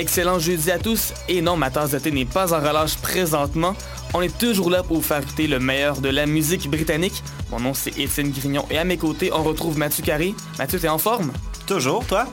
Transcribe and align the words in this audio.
Excellent 0.00 0.38
jeudi 0.38 0.70
à 0.70 0.78
tous. 0.78 1.12
Et 1.28 1.42
non, 1.42 1.58
ma 1.58 1.68
tasse 1.68 1.90
de 1.90 1.98
thé 1.98 2.10
n'est 2.10 2.24
pas 2.24 2.54
en 2.54 2.58
relâche 2.58 2.96
présentement. 2.96 3.76
On 4.14 4.22
est 4.22 4.38
toujours 4.38 4.70
là 4.70 4.82
pour 4.82 4.96
vous 4.96 5.02
faire 5.02 5.20
écouter 5.22 5.46
le 5.46 5.58
meilleur 5.60 6.00
de 6.00 6.08
la 6.08 6.24
musique 6.24 6.70
britannique. 6.70 7.22
Mon 7.50 7.60
nom 7.60 7.74
c'est 7.74 7.98
Étienne 7.98 8.30
Grignon 8.30 8.64
et 8.70 8.78
à 8.78 8.84
mes 8.84 8.96
côtés, 8.96 9.30
on 9.30 9.42
retrouve 9.42 9.76
Mathieu 9.76 10.02
Carré. 10.02 10.34
Mathieu, 10.58 10.80
t'es 10.80 10.88
en 10.88 10.96
forme? 10.96 11.32
Toujours, 11.66 12.06
toi? 12.06 12.26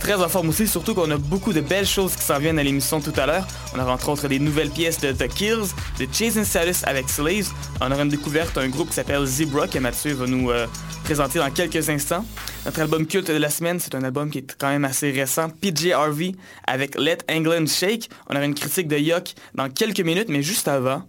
Très 0.00 0.14
en 0.14 0.28
forme 0.28 0.48
aussi, 0.48 0.66
surtout 0.66 0.94
qu'on 0.94 1.10
a 1.10 1.18
beaucoup 1.18 1.52
de 1.52 1.60
belles 1.60 1.86
choses 1.86 2.14
qui 2.14 2.22
s'en 2.22 2.38
viennent 2.38 2.58
à 2.58 2.62
l'émission 2.62 3.00
tout 3.00 3.12
à 3.16 3.26
l'heure. 3.26 3.46
On 3.74 3.78
aura 3.78 3.92
entre 3.92 4.08
autres 4.08 4.28
des 4.28 4.38
nouvelles 4.38 4.70
pièces 4.70 5.00
de 5.00 5.12
The 5.12 5.28
Kills, 5.28 5.68
de 5.98 6.06
Chasing 6.12 6.44
Status 6.44 6.84
avec 6.84 7.08
Slaves. 7.08 7.50
On 7.80 7.90
aura 7.90 8.02
une 8.02 8.08
découverte 8.08 8.54
d'un 8.54 8.68
groupe 8.68 8.88
qui 8.88 8.94
s'appelle 8.94 9.24
Zebra 9.26 9.68
que 9.68 9.78
Mathieu 9.78 10.14
va 10.14 10.26
nous 10.26 10.50
euh, 10.50 10.66
présenter 11.04 11.38
dans 11.38 11.50
quelques 11.50 11.90
instants. 11.90 12.24
Notre 12.64 12.80
album 12.80 13.06
culte 13.06 13.30
de 13.30 13.36
la 13.36 13.50
semaine, 13.50 13.80
c'est 13.80 13.94
un 13.94 14.04
album 14.04 14.30
qui 14.30 14.38
est 14.38 14.56
quand 14.58 14.68
même 14.68 14.84
assez 14.84 15.10
récent, 15.10 15.48
PJ 15.50 15.90
Harvey 15.92 16.32
avec 16.66 16.98
Let 16.98 17.18
England 17.30 17.66
Shake. 17.66 18.08
On 18.28 18.36
aura 18.36 18.44
une 18.44 18.54
critique 18.54 18.88
de 18.88 18.96
Yuck 18.96 19.34
dans 19.54 19.68
quelques 19.68 20.00
minutes, 20.00 20.28
mais 20.28 20.42
juste 20.42 20.68
avant, 20.68 21.02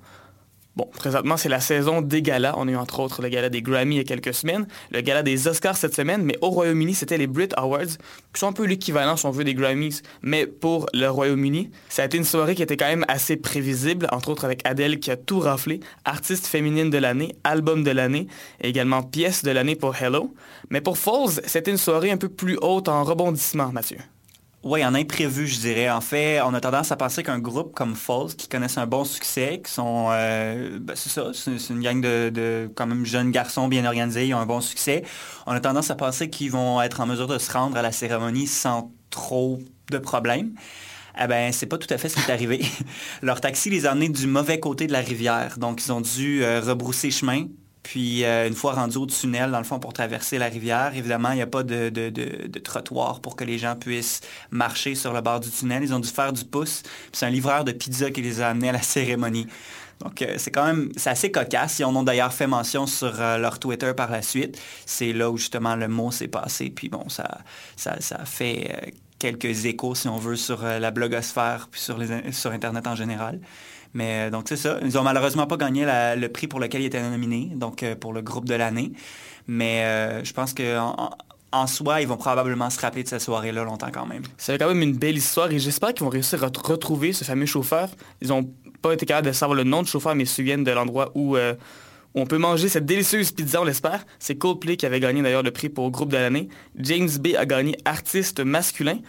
Bon, 0.80 0.88
présentement, 0.94 1.36
c'est 1.36 1.50
la 1.50 1.60
saison 1.60 2.02
des 2.02 2.22
galas. 2.22 2.54
On 2.56 2.66
a 2.70 2.72
eu 2.72 2.76
entre 2.78 3.02
autres 3.02 3.22
le 3.22 3.28
gala 3.28 3.50
des 3.50 3.62
Grammy 3.62 3.96
il 3.96 3.98
y 3.98 4.00
a 4.00 4.06
quelques 4.06 4.34
semaines, 4.34 4.66
le 4.92 5.02
gala 5.02 5.24
des 5.24 5.50
Oscars 5.50 5.76
cette 5.76 5.94
semaine, 5.94 6.24
mais 6.24 6.38
au 6.40 6.52
Royaume-Uni, 6.52 6.94
c'était 6.94 7.18
les 7.18 7.28
Brit 7.28 7.50
Awards, 7.58 7.98
qui 8.34 8.40
sont 8.40 8.48
un 8.48 8.54
peu 8.54 8.64
l'équivalent, 8.64 9.18
si 9.18 9.26
on 9.26 9.32
veut, 9.32 9.44
des 9.44 9.56
Grammys, 9.56 10.02
mais 10.22 10.48
pour 10.48 10.86
le 10.94 11.08
Royaume-Uni. 11.08 11.70
Ça 11.90 12.04
a 12.04 12.06
été 12.06 12.16
une 12.16 12.24
soirée 12.24 12.56
qui 12.56 12.64
était 12.64 12.78
quand 12.78 12.88
même 12.88 13.04
assez 13.10 13.36
prévisible, 13.36 14.08
entre 14.14 14.30
autres 14.30 14.46
avec 14.46 14.66
Adele 14.66 15.02
qui 15.02 15.12
a 15.12 15.18
tout 15.18 15.42
raflé, 15.42 15.82
artiste 16.06 16.48
féminine 16.48 16.90
de 16.90 16.98
l'année, 16.98 17.36
album 17.44 17.84
de 17.84 17.92
l'année, 17.92 18.28
et 18.62 18.70
également 18.70 19.04
pièce 19.04 19.44
de 19.44 19.52
l'année 19.52 19.76
pour 19.76 19.94
Hello. 20.02 20.34
Mais 20.70 20.80
pour 20.80 20.98
Falls, 20.98 21.42
c'était 21.46 21.72
une 21.72 21.78
soirée 21.78 22.12
un 22.12 22.18
peu 22.18 22.30
plus 22.30 22.58
haute 22.62 22.88
en 22.88 23.04
rebondissement, 23.04 23.74
Mathieu. 23.74 23.98
Oui, 24.62 24.84
en 24.84 24.94
imprévu, 24.94 25.48
je 25.48 25.58
dirais. 25.60 25.90
En 25.90 26.02
fait, 26.02 26.42
on 26.42 26.54
a 26.54 26.60
tendance 26.60 26.92
à 26.92 26.98
penser 26.98 27.24
qu'un 27.24 27.40
groupe 27.40 27.74
comme 27.74 27.96
Falls, 27.96 28.36
qui 28.38 28.50
connaissent 28.50 28.78
un 28.78 28.88
bon 28.88 29.06
succès, 29.06 29.62
qui 29.66 29.72
sont, 29.72 30.08
euh, 30.12 30.80
ben, 30.82 30.98
c'est 30.98 31.08
ça, 31.10 31.32
c'est 31.34 31.70
une 31.70 31.80
gang 31.82 32.02
de, 32.02 32.70
quand 32.76 32.86
même 32.86 33.06
jeunes 33.06 33.32
garçons 33.32 33.70
bien 33.70 33.86
organisés, 33.86 34.28
ils 34.28 34.34
ont 34.34 34.40
un 34.40 34.46
bon 34.46 34.60
succès. 34.60 35.04
On 35.46 35.54
a 35.54 35.62
tendance 35.62 35.92
à 35.92 35.96
penser 35.96 36.30
qu'ils 36.30 36.52
vont 36.52 36.82
être 36.82 37.00
en 37.00 37.06
mesure 37.06 37.28
de 37.28 37.38
se 37.38 37.50
rendre 37.54 37.78
à 37.78 37.82
la 37.82 37.94
cérémonie 37.94 38.48
sans 38.48 38.92
trop 39.10 39.60
de 39.92 39.98
problèmes. 39.98 40.54
Eh 41.22 41.28
ben, 41.28 41.54
c'est 41.54 41.66
pas 41.66 41.78
tout 41.78 41.92
à 41.94 41.98
fait 41.98 42.10
ce 42.10 42.16
qui 42.16 42.22
est 42.30 42.34
arrivé. 42.34 42.62
Leur 43.22 43.40
taxi 43.40 43.70
les 43.70 43.86
a 43.86 43.94
emmenés 43.94 44.10
du 44.10 44.28
mauvais 44.28 44.60
côté 44.60 44.88
de 44.88 44.92
la 44.92 45.00
rivière. 45.00 45.58
Donc, 45.58 45.86
ils 45.86 45.92
ont 45.94 46.02
dû 46.02 46.44
euh, 46.44 46.60
rebrousser 46.62 47.12
chemin, 47.12 47.46
puis 47.84 48.26
euh, 48.26 48.48
une 48.48 48.56
fois 48.56 48.74
rendus 48.74 48.98
au 48.98 49.06
tunnel, 49.06 49.52
dans 49.52 49.58
le 49.58 49.64
fond, 49.64 49.80
pour 49.80 49.94
traverser 49.94 50.38
la 50.38 50.48
rivière, 50.48 50.92
évidemment, 50.96 51.32
il 51.32 51.36
n'y 51.36 51.42
a 51.42 51.48
pas 51.48 51.64
de, 51.64 52.60
trottoir 52.60 53.22
pour 53.22 53.36
que 53.36 53.44
les 53.44 53.58
gens 53.58 53.76
puissent 53.76 54.22
marcher 54.52 54.96
sur 54.96 55.14
le 55.14 55.22
bord 55.22 55.40
du 55.40 55.50
tunnel. 55.50 55.84
Ils 55.84 55.94
ont 55.94 56.00
dû 56.00 56.10
faire 56.10 56.34
du 56.34 56.44
pouce. 56.44 56.84
c'est 57.14 57.26
un 57.26 57.30
livreur 57.30 57.64
de 57.64 57.72
pizza 57.72 58.12
qui 58.12 58.22
les 58.22 58.42
a 58.42 58.50
amenés 58.50 58.70
à 58.70 58.74
la 58.74 58.82
cérémonie. 58.84 59.48
Donc, 60.02 60.22
euh, 60.22 60.36
c'est 60.38 60.52
quand 60.52 60.66
même, 60.66 60.92
c'est 60.96 61.10
assez 61.10 61.32
cocasse. 61.32 61.80
Ils 61.80 61.86
en 61.86 61.96
ont 61.96 62.04
d'ailleurs 62.04 62.34
fait 62.34 62.48
mention 62.48 62.86
sur 62.86 63.20
euh, 63.20 63.38
leur 63.38 63.60
Twitter 63.60 63.94
par 63.96 64.12
la 64.12 64.22
suite. 64.22 64.62
C'est 64.86 65.12
là 65.12 65.30
où 65.30 65.38
justement 65.38 65.76
le 65.76 65.88
mot 65.88 66.12
s'est 66.12 66.30
passé. 66.30 66.70
Puis 66.70 66.90
bon, 66.90 67.08
ça, 67.10 67.40
ça, 67.76 68.26
fait 68.26 68.94
quelques 69.20 69.66
échos, 69.66 69.96
si 69.96 70.08
on 70.08 70.18
veut, 70.18 70.38
sur 70.38 70.64
la 70.64 70.92
blogosphère, 70.92 71.68
puis 71.70 71.82
sur, 71.82 72.00
sur 72.32 72.52
Internet 72.52 72.88
en 72.88 72.96
général. 72.96 73.40
Mais 73.94 74.28
euh, 74.28 74.30
donc 74.30 74.46
c'est 74.48 74.58
ça. 74.58 74.80
Ils 74.84 74.98
ont 74.98 75.04
malheureusement 75.04 75.48
pas 75.48 75.58
gagné 75.58 75.86
le 76.16 76.28
prix 76.28 76.48
pour 76.48 76.60
lequel 76.60 76.82
ils 76.82 76.86
étaient 76.86 77.02
nominés, 77.02 77.52
donc 77.56 77.84
euh, 77.84 77.96
pour 77.96 78.14
le 78.14 78.22
groupe 78.22 78.46
de 78.46 78.56
l'année. 78.56 78.92
Mais 79.48 79.84
euh, 79.84 80.24
je 80.24 80.34
pense 80.34 80.54
que 80.54 80.78
en, 81.52 81.68
soi, 81.68 82.02
ils 82.02 82.08
vont 82.08 82.18
probablement 82.18 82.70
se 82.70 82.80
rappeler 82.80 83.04
de 83.04 83.08
cette 83.08 83.22
soirée-là 83.22 83.64
longtemps 83.64 83.90
quand 83.92 84.06
même. 84.06 84.22
C'est 84.38 84.58
quand 84.60 84.68
même 84.68 84.84
une 84.84 84.96
belle 84.96 85.18
histoire 85.18 85.52
et 85.52 85.58
j'espère 85.58 85.94
qu'ils 85.94 86.04
vont 86.04 86.12
réussir 86.12 86.44
à 86.44 86.48
retrouver 86.48 87.14
ce 87.14 87.24
fameux 87.24 87.48
chauffeur. 87.48 87.90
Ils 88.22 88.28
n'ont 88.28 88.48
pas 88.84 88.94
été 88.94 89.08
capables 89.08 89.28
de 89.28 89.32
savoir 89.32 89.56
le 89.56 89.64
nom 89.64 89.82
du 89.82 89.90
chauffeur, 89.90 90.14
mais 90.14 90.24
ils 90.24 90.28
se 90.28 90.36
souviennent 90.36 90.64
de 90.64 90.72
l'endroit 90.72 91.12
où, 91.16 91.36
on 92.16 92.26
peut 92.26 92.38
manger 92.38 92.70
cette 92.70 92.86
délicieuse 92.86 93.32
pizza, 93.32 93.62
on 93.62 93.64
l'espère. 93.64 94.06
C'est 94.20 94.36
Coldplay 94.36 94.78
qui 94.78 94.86
avait 94.86 95.00
gagné 95.00 95.22
d'ailleurs 95.22 95.44
le 95.44 95.52
prix 95.52 95.70
pour 95.70 95.90
groupe 95.92 96.10
de 96.10 96.18
l'année. 96.18 96.50
James 96.76 97.10
B 97.20 97.30
a 97.38 97.46
gagné 97.46 97.78
artiste 97.86 98.40
masculin. 98.40 99.00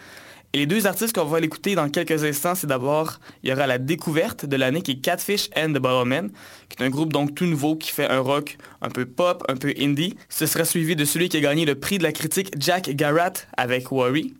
Et 0.53 0.57
les 0.57 0.65
deux 0.65 0.85
artistes 0.85 1.15
qu'on 1.15 1.23
va 1.23 1.39
l'écouter 1.39 1.75
dans 1.75 1.87
quelques 1.87 2.25
instants, 2.25 2.55
c'est 2.55 2.67
d'abord, 2.67 3.19
il 3.41 3.49
y 3.49 3.53
aura 3.53 3.67
la 3.67 3.77
découverte 3.77 4.45
de 4.45 4.57
l'année 4.57 4.81
qui 4.81 4.91
est 4.91 4.95
Catfish 4.97 5.49
and 5.55 5.69
the 5.69 5.77
Bottlemen, 5.79 6.29
qui 6.67 6.83
est 6.83 6.85
un 6.85 6.89
groupe 6.89 7.13
donc 7.13 7.33
tout 7.35 7.45
nouveau 7.45 7.77
qui 7.77 7.89
fait 7.89 8.09
un 8.09 8.19
rock 8.19 8.57
un 8.81 8.89
peu 8.89 9.05
pop, 9.05 9.45
un 9.47 9.55
peu 9.55 9.73
indie. 9.79 10.17
Ce 10.27 10.45
sera 10.45 10.65
suivi 10.65 10.97
de 10.97 11.05
celui 11.05 11.29
qui 11.29 11.37
a 11.37 11.39
gagné 11.39 11.63
le 11.63 11.75
prix 11.75 11.99
de 11.99 12.03
la 12.03 12.11
critique 12.11 12.51
Jack 12.57 12.89
Garratt 12.89 13.47
avec 13.55 13.91
Worry. 13.91 14.33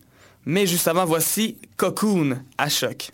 Mais 0.45 0.67
juste 0.67 0.89
avant, 0.89 1.05
voici 1.05 1.55
Cocoon 1.77 2.39
à 2.57 2.67
choc. 2.67 3.09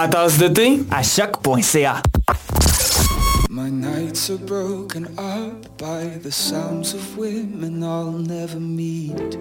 Ma 0.00 0.08
tasse 0.08 0.38
de 0.38 0.48
thé 0.48 0.80
à 0.90 1.02
choc.ca. 1.02 2.02
My 3.50 3.68
nights 3.68 4.30
are 4.30 4.38
broken 4.38 5.04
up 5.18 5.76
by 5.76 6.18
the 6.22 6.30
sounds 6.30 6.94
of 6.94 7.18
women 7.18 7.82
I'll 7.82 8.10
never 8.10 8.58
meet. 8.58 9.36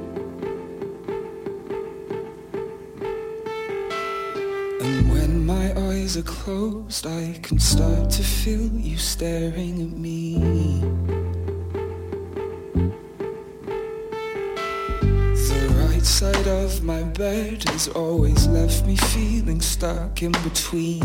And 4.82 5.10
when 5.10 5.46
my 5.46 5.72
eyes 5.92 6.18
are 6.18 6.24
closed, 6.24 7.08
I 7.08 7.40
can 7.42 7.58
start 7.58 8.10
to 8.18 8.22
feel 8.22 8.70
you 8.74 8.98
staring 8.98 9.82
at 9.82 9.98
me. 9.98 10.09
Bed 17.20 17.62
has 17.66 17.90
always 17.90 18.48
left 18.48 18.86
me 18.86 18.96
feeling 18.96 19.60
stuck 19.60 20.24
in 20.24 20.32
between. 20.32 21.04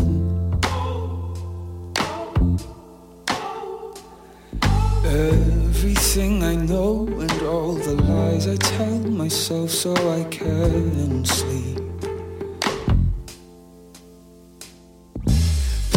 Everything 5.03 6.41
I 6.41 6.55
know 6.55 7.05
and 7.19 7.41
all 7.41 7.73
the 7.73 7.95
lies 8.03 8.47
I 8.47 8.55
tell 8.55 8.99
myself 9.23 9.69
so 9.71 9.91
I 9.93 10.23
can 10.29 11.25
sleep. 11.25 11.81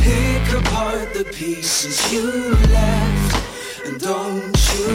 Pick 0.02 0.46
apart 0.60 1.14
the 1.14 1.30
pieces 1.32 2.12
you 2.12 2.26
left 2.74 3.86
and 3.86 4.00
don't 4.00 4.58
you 4.74 4.88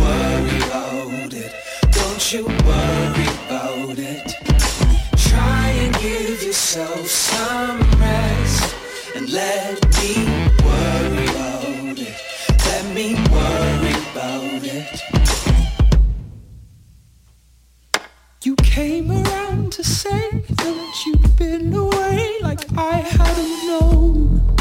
worry 0.00 0.56
about 0.68 1.34
it. 1.34 1.52
Don't 1.92 2.32
you 2.32 2.46
worry 2.64 2.89
yourself 6.76 7.06
some 7.08 7.80
rest 7.98 8.76
and 9.16 9.28
let 9.30 9.74
me 9.98 10.24
worry 10.64 11.26
about 11.26 11.98
it. 11.98 12.14
Let 12.64 12.94
me 12.94 13.14
worry 13.32 13.94
about 14.12 14.62
it. 14.62 15.02
You 18.44 18.54
came 18.56 19.10
around 19.10 19.72
to 19.72 19.82
say 19.82 20.30
that 20.30 21.02
you'd 21.06 21.36
been 21.36 21.74
away 21.74 22.38
like 22.40 22.60
I 22.78 22.98
hadn't 22.98 23.66
known. 23.66 24.56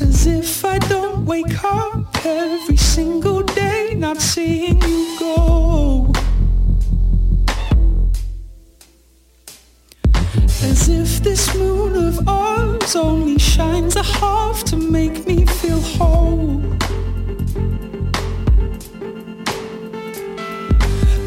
As 0.00 0.26
if 0.26 0.64
I 0.64 0.78
don't 0.78 1.26
wake 1.26 1.62
up 1.62 2.24
every 2.24 2.78
single 2.78 3.42
day 3.42 3.92
not 3.94 4.18
seeing 4.18 4.80
you 4.80 5.18
go. 5.18 6.09
As 10.62 10.90
if 10.90 11.22
this 11.22 11.54
moon 11.54 11.96
of 12.06 12.28
ours 12.28 12.94
only 12.94 13.38
shines 13.38 13.96
a 13.96 14.02
half 14.02 14.62
to 14.64 14.76
make 14.76 15.26
me 15.26 15.46
feel 15.46 15.80
whole. 15.80 16.62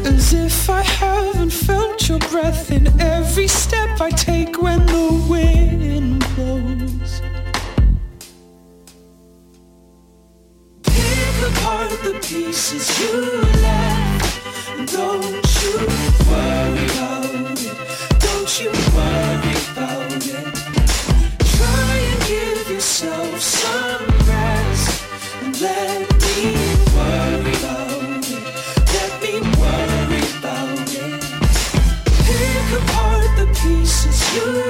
As 0.06 0.32
if 0.32 0.70
I 0.70 0.82
haven't 0.82 1.50
felt 1.50 2.08
your 2.08 2.20
breath 2.20 2.70
in 2.70 2.86
every 3.00 3.48
step 3.48 4.00
I 4.00 4.10
take 4.10 4.62
when 4.62 4.86
the 4.86 5.26
wind 5.28 6.24
blows. 6.36 7.20
Pick 10.84 11.36
apart 11.50 11.90
the 12.04 12.20
pieces 12.22 12.86
you 13.00 13.42
left. 13.62 14.92
Don't 14.92 15.62
you 15.62 15.88
worry. 16.30 17.23
You 18.56 18.70
worry 18.70 19.56
about 19.72 20.12
it. 20.14 20.54
Try 21.56 21.96
and 22.10 22.20
give 22.28 22.70
yourself 22.70 23.40
some 23.40 24.06
rest 24.28 25.02
and 25.42 25.60
let 25.60 26.08
me 26.22 26.54
worry 26.94 27.52
about 27.58 28.22
it. 28.22 28.44
Let 28.94 29.12
me 29.22 29.40
worry 29.58 30.22
about 30.38 30.86
it. 30.86 31.20
Pick 32.26 32.68
apart 32.80 33.30
the 33.38 33.46
pieces 33.60 34.18
you 34.36 34.63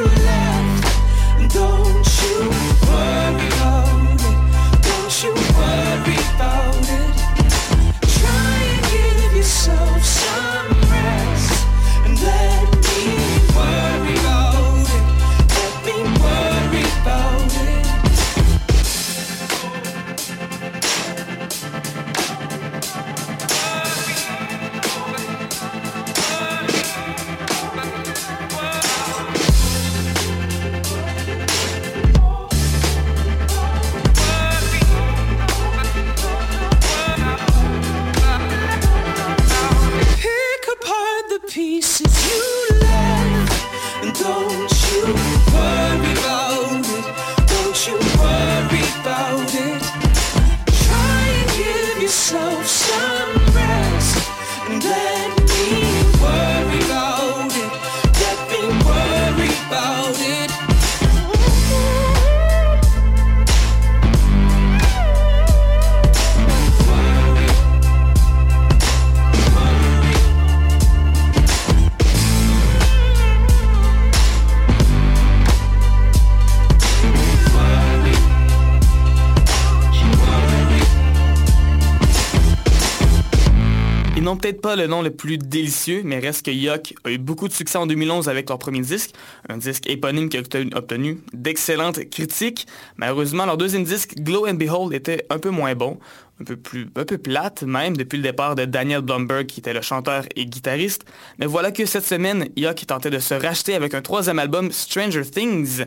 peut-être 84.44 84.60
pas 84.60 84.76
le 84.76 84.86
nom 84.86 85.00
le 85.00 85.10
plus 85.10 85.38
délicieux, 85.38 86.02
mais 86.04 86.18
reste 86.18 86.44
que 86.44 86.50
Yuck 86.50 86.92
a 87.04 87.10
eu 87.10 87.16
beaucoup 87.16 87.48
de 87.48 87.54
succès 87.54 87.78
en 87.78 87.86
2011 87.86 88.28
avec 88.28 88.50
leur 88.50 88.58
premier 88.58 88.80
disque, 88.80 89.12
un 89.48 89.56
disque 89.56 89.88
éponyme 89.88 90.28
qui 90.28 90.36
a 90.36 90.40
obtenu, 90.74 91.20
d'excellentes 91.32 92.10
critiques. 92.10 92.66
Malheureusement, 92.98 93.46
leur 93.46 93.56
deuxième 93.56 93.84
disque, 93.84 94.16
Glow 94.16 94.46
and 94.46 94.54
Behold, 94.54 94.92
était 94.92 95.24
un 95.30 95.38
peu 95.38 95.48
moins 95.48 95.74
bon, 95.74 95.98
un 96.42 96.44
peu 96.44 96.56
plus, 96.56 96.90
un 96.94 97.04
peu 97.04 97.16
plate 97.16 97.62
même 97.62 97.96
depuis 97.96 98.18
le 98.18 98.22
départ 98.22 98.54
de 98.54 98.66
Daniel 98.66 99.00
Blumberg 99.00 99.46
qui 99.46 99.60
était 99.60 99.72
le 99.72 99.80
chanteur 99.80 100.24
et 100.36 100.44
guitariste. 100.44 101.06
Mais 101.38 101.46
voilà 101.46 101.72
que 101.72 101.86
cette 101.86 102.04
semaine, 102.04 102.48
Yuck 102.54 102.84
tentait 102.86 103.08
de 103.08 103.20
se 103.20 103.32
racheter 103.32 103.74
avec 103.74 103.94
un 103.94 104.02
troisième 104.02 104.38
album, 104.38 104.70
Stranger 104.72 105.22
Things, 105.22 105.86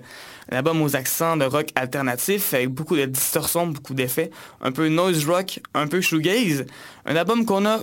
un 0.52 0.58
album 0.58 0.82
aux 0.82 0.96
accents 0.96 1.38
de 1.38 1.46
rock 1.46 1.68
alternatif 1.76 2.56
avec 2.56 2.70
beaucoup 2.70 2.96
de 2.96 3.06
distorsions, 3.06 3.68
beaucoup 3.68 3.94
d'effets, 3.94 4.32
un 4.62 4.72
peu 4.72 4.88
noise 4.88 5.28
rock, 5.28 5.60
un 5.76 5.86
peu 5.86 6.02
shoegaze, 6.02 6.66
un 7.06 7.16
album 7.16 7.46
qu'on 7.46 7.68
a 7.68 7.82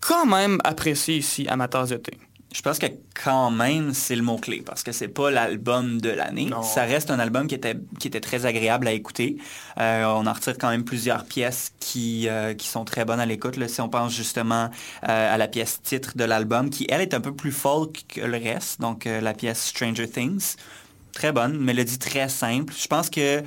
quand 0.00 0.26
même 0.26 0.58
apprécié 0.64 1.16
ici 1.16 1.46
à 1.48 1.56
ma 1.56 1.68
tasse 1.68 1.90
de 1.90 1.96
thé. 1.96 2.12
Je 2.52 2.62
pense 2.62 2.80
que 2.80 2.86
quand 3.22 3.52
même, 3.52 3.94
c'est 3.94 4.16
le 4.16 4.22
mot-clé, 4.22 4.62
parce 4.66 4.82
que 4.82 4.90
c'est 4.90 5.06
pas 5.06 5.30
l'album 5.30 6.00
de 6.00 6.10
l'année. 6.10 6.50
Ça 6.64 6.82
reste 6.82 7.12
un 7.12 7.20
album 7.20 7.46
qui 7.46 7.54
était, 7.54 7.76
qui 8.00 8.08
était 8.08 8.20
très 8.20 8.44
agréable 8.44 8.88
à 8.88 8.92
écouter. 8.92 9.36
Euh, 9.78 10.04
on 10.04 10.26
en 10.26 10.32
retire 10.32 10.58
quand 10.58 10.70
même 10.70 10.82
plusieurs 10.82 11.26
pièces 11.26 11.72
qui, 11.78 12.28
euh, 12.28 12.54
qui 12.54 12.66
sont 12.66 12.84
très 12.84 13.04
bonnes 13.04 13.20
à 13.20 13.26
l'écoute. 13.26 13.56
Si 13.68 13.80
on 13.80 13.88
pense 13.88 14.12
justement 14.12 14.68
euh, 15.08 15.34
à 15.34 15.38
la 15.38 15.46
pièce 15.46 15.80
titre 15.80 16.16
de 16.16 16.24
l'album, 16.24 16.70
qui, 16.70 16.88
elle, 16.88 17.02
est 17.02 17.14
un 17.14 17.20
peu 17.20 17.32
plus 17.32 17.52
folk 17.52 18.02
que 18.08 18.22
le 18.22 18.36
reste, 18.36 18.80
donc 18.80 19.04
la 19.04 19.32
pièce 19.32 19.66
Stranger 19.66 20.08
Things. 20.08 20.56
Très 21.12 21.30
bonne, 21.30 21.56
mélodie 21.56 21.98
très 21.98 22.28
simple. 22.28 22.74
Je 22.76 22.88
pense 22.88 23.10
que 23.10 23.42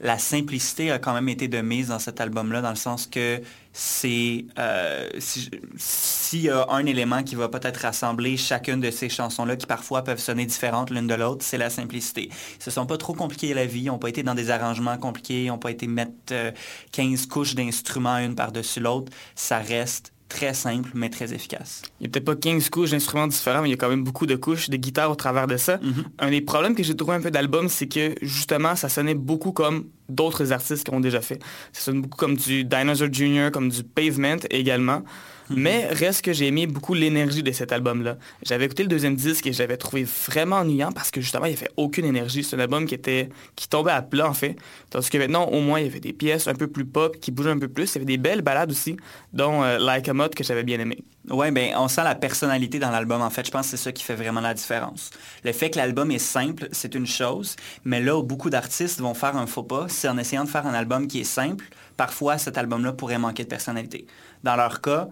la 0.00 0.18
simplicité 0.18 0.90
a 0.90 0.98
quand 0.98 1.14
même 1.14 1.28
été 1.28 1.48
de 1.48 1.60
mise 1.60 1.88
dans 1.88 1.98
cet 1.98 2.20
album-là, 2.20 2.60
dans 2.60 2.70
le 2.70 2.76
sens 2.76 3.06
que 3.06 3.40
c'est 3.72 4.44
euh, 4.58 5.08
si- 5.18 5.50
s'il 5.76 6.42
y 6.42 6.50
a 6.50 6.66
un 6.70 6.84
élément 6.86 7.22
qui 7.22 7.34
va 7.34 7.48
peut-être 7.48 7.78
rassembler 7.78 8.36
chacune 8.36 8.80
de 8.80 8.90
ces 8.90 9.08
chansons-là, 9.08 9.56
qui 9.56 9.66
parfois 9.66 10.02
peuvent 10.04 10.18
sonner 10.20 10.44
différentes 10.46 10.90
l'une 10.90 11.06
de 11.06 11.14
l'autre, 11.14 11.44
c'est 11.44 11.58
la 11.58 11.70
simplicité. 11.70 12.30
Ils 12.58 12.62
se 12.62 12.70
sont 12.70 12.86
pas 12.86 12.98
trop 12.98 13.14
compliqués 13.14 13.54
la 13.54 13.66
vie, 13.66 13.80
ils 13.82 13.86
n'ont 13.86 13.98
pas 13.98 14.08
été 14.08 14.22
dans 14.22 14.34
des 14.34 14.50
arrangements 14.50 14.98
compliqués, 14.98 15.44
ils 15.44 15.48
n'ont 15.48 15.58
pas 15.58 15.70
été 15.70 15.86
mettre 15.86 16.12
euh, 16.32 16.52
15 16.92 17.26
couches 17.26 17.54
d'instruments 17.54 18.18
une 18.18 18.34
par-dessus 18.34 18.80
l'autre. 18.80 19.12
Ça 19.34 19.58
reste 19.58 20.12
très 20.28 20.54
simple, 20.54 20.90
mais 20.94 21.08
très 21.08 21.32
efficace. 21.32 21.82
Il 22.00 22.04
n'y 22.04 22.06
a 22.08 22.10
peut-être 22.10 22.24
pas 22.24 22.36
15 22.36 22.68
couches 22.70 22.90
d'instruments 22.90 23.26
différents, 23.26 23.62
mais 23.62 23.68
il 23.68 23.72
y 23.72 23.74
a 23.74 23.76
quand 23.76 23.88
même 23.88 24.04
beaucoup 24.04 24.26
de 24.26 24.36
couches 24.36 24.68
de 24.70 24.76
guitare 24.76 25.10
au 25.10 25.14
travers 25.14 25.46
de 25.46 25.56
ça. 25.56 25.78
Mhm. 25.78 26.04
Un 26.18 26.30
des 26.30 26.40
problèmes 26.40 26.74
que 26.74 26.82
j'ai 26.82 26.96
trouvé 26.96 27.14
un 27.14 27.20
peu 27.20 27.30
d'album, 27.30 27.68
c'est 27.68 27.86
que 27.86 28.14
justement, 28.22 28.76
ça 28.76 28.88
sonnait 28.88 29.14
beaucoup 29.14 29.52
comme 29.52 29.86
d'autres 30.08 30.52
artistes 30.52 30.88
qui 30.88 30.94
ont 30.94 31.00
déjà 31.00 31.20
fait. 31.20 31.40
Ça 31.72 31.82
sonne 31.82 32.02
beaucoup 32.02 32.16
comme 32.18 32.36
du 32.36 32.64
Dinosaur 32.64 33.08
Jr., 33.12 33.50
comme 33.52 33.68
du 33.68 33.82
Pavement 33.82 34.36
également. 34.50 35.02
Mais 35.50 35.86
reste 35.86 36.22
que 36.22 36.32
j'ai 36.32 36.46
aimé 36.48 36.66
beaucoup 36.66 36.94
l'énergie 36.94 37.42
de 37.42 37.52
cet 37.52 37.72
album-là. 37.72 38.16
J'avais 38.42 38.64
écouté 38.64 38.82
le 38.82 38.88
deuxième 38.88 39.14
disque 39.14 39.46
et 39.46 39.52
j'avais 39.52 39.76
trouvé 39.76 40.04
vraiment 40.04 40.56
ennuyant 40.56 40.92
parce 40.92 41.10
que 41.10 41.20
justement, 41.20 41.46
il 41.46 41.52
n'y 41.52 41.56
avait 41.56 41.70
aucune 41.76 42.04
énergie. 42.04 42.42
C'est 42.42 42.56
un 42.56 42.60
album 42.60 42.86
qui 42.86 42.94
était 42.94 43.28
qui 43.54 43.68
tombait 43.68 43.92
à 43.92 44.02
plat, 44.02 44.28
en 44.28 44.34
fait. 44.34 44.56
Tandis 44.90 45.08
que 45.08 45.18
maintenant, 45.18 45.44
au 45.46 45.60
moins, 45.60 45.80
il 45.80 45.86
y 45.86 45.88
avait 45.88 46.00
des 46.00 46.12
pièces 46.12 46.48
un 46.48 46.54
peu 46.54 46.66
plus 46.66 46.84
pop 46.84 47.16
qui 47.20 47.30
bougeaient 47.30 47.50
un 47.50 47.58
peu 47.58 47.68
plus. 47.68 47.92
Il 47.92 47.94
y 47.94 47.98
avait 47.98 48.06
des 48.06 48.18
belles 48.18 48.42
balades 48.42 48.70
aussi, 48.70 48.96
dont 49.32 49.62
euh, 49.62 49.78
Like 49.78 50.08
a 50.08 50.14
Mod 50.14 50.34
que 50.34 50.42
j'avais 50.42 50.64
bien 50.64 50.80
aimé. 50.80 50.98
Ouais, 51.28 51.50
ben 51.50 51.74
on 51.76 51.88
sent 51.88 52.04
la 52.04 52.14
personnalité 52.14 52.78
dans 52.78 52.90
l'album. 52.90 53.20
En 53.20 53.30
fait, 53.30 53.44
je 53.44 53.50
pense 53.50 53.66
que 53.66 53.70
c'est 53.76 53.82
ça 53.82 53.92
qui 53.92 54.04
fait 54.04 54.14
vraiment 54.14 54.40
la 54.40 54.54
différence. 54.54 55.10
Le 55.44 55.52
fait 55.52 55.70
que 55.70 55.76
l'album 55.78 56.10
est 56.10 56.18
simple, 56.18 56.68
c'est 56.70 56.94
une 56.94 57.06
chose, 57.06 57.56
mais 57.84 58.00
là, 58.00 58.16
où 58.16 58.22
beaucoup 58.22 58.50
d'artistes 58.50 59.00
vont 59.00 59.14
faire 59.14 59.36
un 59.36 59.46
faux 59.46 59.64
pas, 59.64 59.86
c'est 59.88 60.08
en 60.08 60.18
essayant 60.18 60.44
de 60.44 60.48
faire 60.48 60.66
un 60.66 60.74
album 60.74 61.08
qui 61.08 61.20
est 61.20 61.24
simple. 61.24 61.64
Parfois, 61.96 62.38
cet 62.38 62.58
album-là 62.58 62.92
pourrait 62.92 63.18
manquer 63.18 63.42
de 63.42 63.48
personnalité. 63.48 64.06
Dans 64.44 64.54
leur 64.54 64.80
cas, 64.80 65.08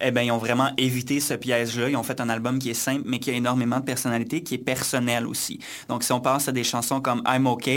eh 0.00 0.10
ben, 0.10 0.22
ils 0.22 0.30
ont 0.30 0.38
vraiment 0.38 0.70
évité 0.76 1.20
ce 1.20 1.34
piège-là. 1.34 1.88
Ils 1.88 1.96
ont 1.96 2.02
fait 2.02 2.20
un 2.20 2.28
album 2.28 2.58
qui 2.58 2.70
est 2.70 2.74
simple, 2.74 3.02
mais 3.06 3.18
qui 3.18 3.30
a 3.30 3.34
énormément 3.34 3.80
de 3.80 3.84
personnalité, 3.84 4.42
qui 4.42 4.54
est 4.54 4.58
personnel 4.58 5.26
aussi. 5.26 5.58
Donc, 5.88 6.02
si 6.04 6.12
on 6.12 6.20
pense 6.20 6.48
à 6.48 6.52
des 6.52 6.64
chansons 6.64 7.00
comme 7.00 7.22
I'm 7.26 7.46
OK, 7.46 7.68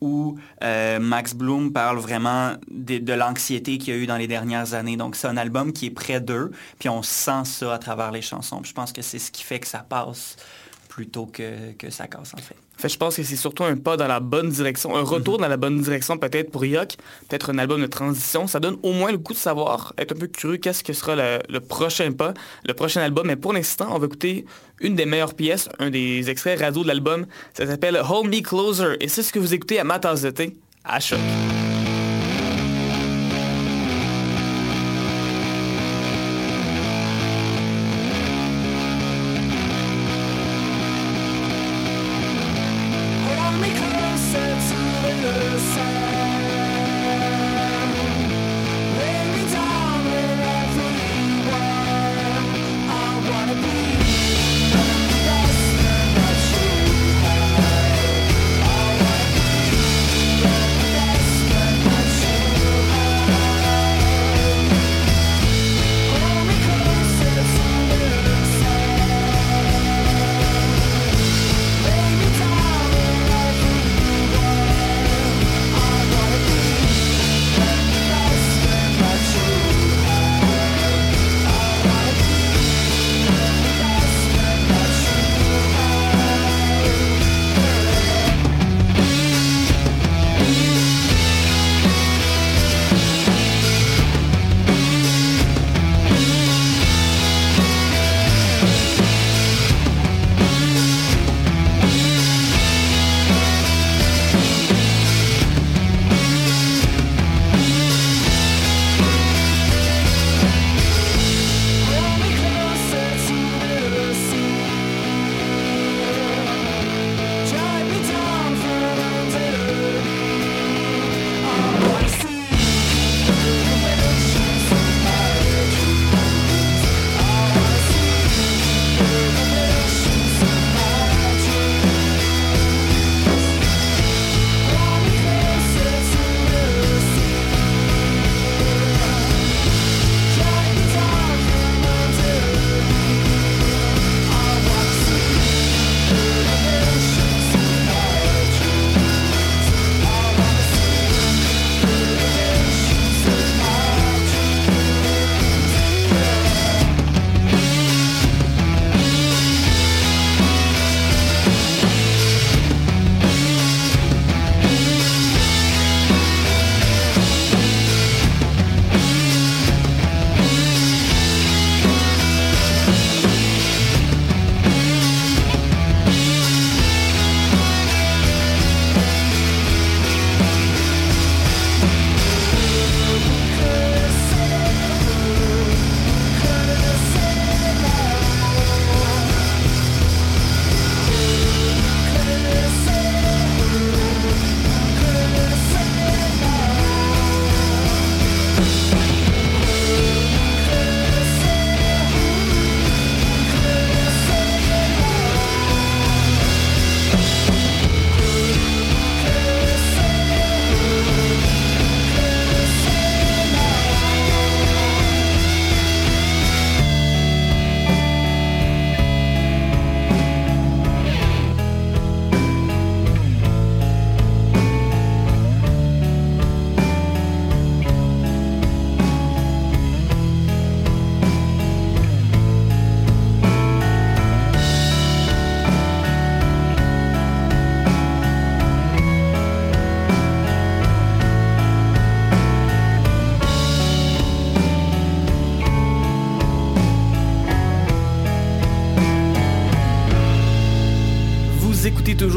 où 0.00 0.36
euh, 0.62 0.98
Max 0.98 1.34
Bloom 1.34 1.72
parle 1.72 1.98
vraiment 1.98 2.54
de, 2.70 3.12
l'anxiété 3.12 3.78
qu'il 3.78 3.94
y 3.94 3.96
a 3.96 4.00
eu 4.00 4.06
dans 4.06 4.16
les 4.16 4.26
dernières 4.26 4.74
années. 4.74 4.96
Donc, 4.96 5.16
c'est 5.16 5.28
un 5.28 5.36
album 5.36 5.72
qui 5.72 5.86
est 5.86 5.90
près 5.90 6.20
d'eux, 6.20 6.50
puis 6.78 6.88
on 6.88 7.02
sent 7.02 7.44
ça 7.44 7.74
à 7.74 7.78
travers 7.78 8.10
les 8.10 8.22
chansons. 8.22 8.62
Je 8.64 8.72
pense 8.72 8.92
que 8.92 9.02
c'est 9.02 9.18
ce 9.18 9.30
qui 9.30 9.42
fait 9.42 9.60
que 9.60 9.66
ça 9.66 9.80
passe 9.80 10.36
plutôt 10.94 11.26
que, 11.26 11.72
que 11.72 11.90
ça 11.90 12.06
casse, 12.06 12.34
en 12.34 12.36
fait. 12.36 12.54
Fait, 12.76 12.88
je 12.88 12.96
pense 12.96 13.16
que 13.16 13.24
c'est 13.24 13.34
surtout 13.34 13.64
un 13.64 13.76
pas 13.76 13.96
dans 13.96 14.06
la 14.06 14.20
bonne 14.20 14.48
direction, 14.48 14.94
un 14.96 15.02
retour 15.02 15.38
dans 15.38 15.48
la 15.48 15.56
bonne 15.56 15.80
direction 15.80 16.18
peut-être 16.18 16.52
pour 16.52 16.64
Yock, 16.64 16.96
peut-être 17.28 17.50
un 17.50 17.58
album 17.58 17.80
de 17.80 17.86
transition. 17.86 18.46
Ça 18.46 18.60
donne 18.60 18.76
au 18.84 18.92
moins 18.92 19.10
le 19.10 19.18
coup 19.18 19.32
de 19.32 19.38
savoir, 19.38 19.92
être 19.98 20.12
un 20.12 20.18
peu 20.18 20.28
curieux, 20.28 20.58
qu'est-ce 20.58 20.84
que 20.84 20.92
sera 20.92 21.16
le, 21.16 21.40
le 21.48 21.58
prochain 21.58 22.12
pas, 22.12 22.32
le 22.64 22.74
prochain 22.74 23.00
album. 23.00 23.26
Mais 23.26 23.36
pour 23.36 23.52
l'instant, 23.52 23.88
on 23.90 23.98
va 23.98 24.06
écouter 24.06 24.44
une 24.80 24.94
des 24.94 25.06
meilleures 25.06 25.34
pièces, 25.34 25.68
un 25.80 25.90
des 25.90 26.30
extraits 26.30 26.60
radio 26.60 26.82
de 26.84 26.88
l'album. 26.88 27.26
Ça 27.54 27.66
s'appelle 27.66 27.96
Hold 27.96 28.30
Me 28.30 28.40
Closer. 28.40 28.96
Et 29.00 29.08
c'est 29.08 29.24
ce 29.24 29.32
que 29.32 29.40
vous 29.40 29.52
écoutez 29.52 29.80
à 29.80 29.84
ma 29.84 29.98
tasse 29.98 30.22
de 30.22 30.30
thé, 30.30 30.56
à 30.84 31.00
choc. 31.00 31.18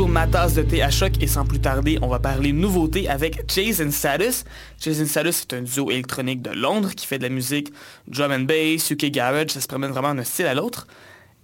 Ma 0.10 0.28
tasse 0.28 0.56
de 0.56 0.62
thé 0.62 0.82
à 0.82 0.90
choc 0.90 1.14
et 1.22 1.28
sans 1.28 1.46
plus 1.46 1.62
tarder, 1.62 2.00
on 2.02 2.10
va 2.10 2.20
parler 2.20 2.52
nouveauté 2.52 3.08
avec 3.08 3.50
Chase 3.50 3.82
and 3.82 3.92
Status. 3.92 4.44
Chase 4.78 5.02
and 5.02 5.06
Status, 5.06 5.38
c'est 5.38 5.54
un 5.54 5.62
duo 5.62 5.90
électronique 5.90 6.42
de 6.42 6.50
Londres 6.50 6.90
qui 6.94 7.08
fait 7.08 7.18
de 7.18 7.24
la 7.24 7.30
musique 7.30 7.72
drum 8.10 8.34
and 8.34 8.42
bass, 8.42 8.92
UK 8.92 9.06
garage, 9.06 9.52
ça 9.52 9.62
se 9.62 9.68
promène 9.68 9.92
vraiment 9.92 10.14
d'un 10.14 10.26
style 10.26 10.48
à 10.48 10.54
l'autre. 10.54 10.86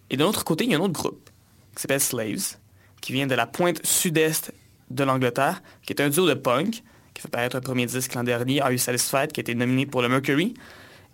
Et 0.09 0.17
de 0.17 0.23
l'autre 0.23 0.43
côté, 0.43 0.65
il 0.65 0.71
y 0.71 0.75
a 0.75 0.79
un 0.79 0.81
autre 0.81 0.91
groupe 0.91 1.29
qui 1.75 1.81
s'appelle 1.81 2.01
Slaves, 2.01 2.57
qui 2.99 3.13
vient 3.13 3.25
de 3.25 3.35
la 3.35 3.47
pointe 3.47 3.79
sud-est 3.85 4.51
de 4.91 5.03
l'Angleterre, 5.05 5.63
qui 5.85 5.93
est 5.93 6.01
un 6.01 6.09
duo 6.09 6.27
de 6.27 6.33
punk, 6.33 6.83
qui 7.13 7.21
fait 7.21 7.29
paraître 7.29 7.55
un 7.55 7.61
premier 7.61 7.85
disque 7.85 8.15
l'an 8.15 8.23
dernier, 8.23 8.59
Are 8.59 8.73
You 8.73 8.79
Satisfied, 8.79 9.31
qui 9.31 9.39
a 9.39 9.43
été 9.43 9.55
nominé 9.55 9.85
pour 9.85 10.01
le 10.01 10.09
Mercury. 10.09 10.55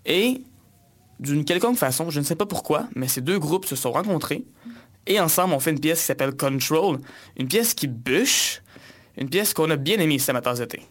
Et 0.08 0.42
d'une 1.20 1.46
quelconque 1.46 1.78
façon, 1.78 2.10
je 2.10 2.20
ne 2.20 2.26
sais 2.26 2.36
pas 2.36 2.48
pourquoi, 2.48 2.88
mais 2.96 3.08
ces 3.08 3.22
deux 3.22 3.38
groupes 3.38 3.66
se 3.66 3.76
sont 3.76 3.92
rencontrés 3.92 4.44
et 5.08 5.20
ensemble 5.20 5.54
on 5.54 5.60
fait 5.60 5.72
une 5.72 5.80
pièce 5.80 6.00
qui 6.00 6.06
s'appelle 6.06 6.36
Control, 6.36 7.00
une 7.38 7.48
pièce 7.48 7.74
qui 7.74 7.88
bûche, 7.88 8.62
une 9.18 9.30
pièce 9.30 9.54
qu'on 9.54 9.70
a 9.70 9.76
bien 9.76 9.98
aimée 10.00 10.16
ici 10.16 10.30
à 10.30 10.34
ma 10.34 10.42
tasse 10.42 10.60
de 10.60 10.66
thé. 10.66 10.82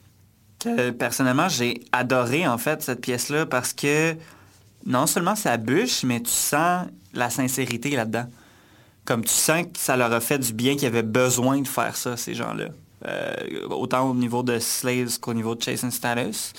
Euh, 0.66 0.92
personnellement, 0.92 1.49
j'ai 1.49 1.83
adoré 1.92 2.47
en 2.47 2.59
fait 2.59 2.83
cette 2.83 3.01
pièce-là 3.01 3.47
parce 3.47 3.73
que 3.73 4.16
non 4.85 5.07
seulement 5.07 5.37
ça 5.37 5.57
bûche, 5.57 6.03
mais 6.03 6.21
tu 6.21 6.31
sens 6.31 6.87
la 7.14 7.31
sincérité 7.31 7.90
là-dedans. 7.90 8.27
Comme 9.05 9.25
tu 9.25 9.33
sens 9.33 9.62
que 9.62 9.79
ça 9.79 9.97
leur 9.97 10.12
a 10.12 10.21
fait 10.21 10.38
du 10.38 10.53
bien, 10.53 10.77
qu'ils 10.77 10.87
avaient 10.87 11.03
besoin 11.03 11.61
de 11.61 11.68
faire 11.68 11.97
ça, 11.97 12.16
ces 12.16 12.35
gens-là. 12.35 12.66
Euh, 13.07 13.66
autant 13.71 14.11
au 14.11 14.14
niveau 14.14 14.42
de 14.42 14.59
Slaves 14.59 15.21
qu'au 15.21 15.33
niveau 15.33 15.55
de 15.55 15.62
Chase 15.62 15.88
Status. 15.90 16.53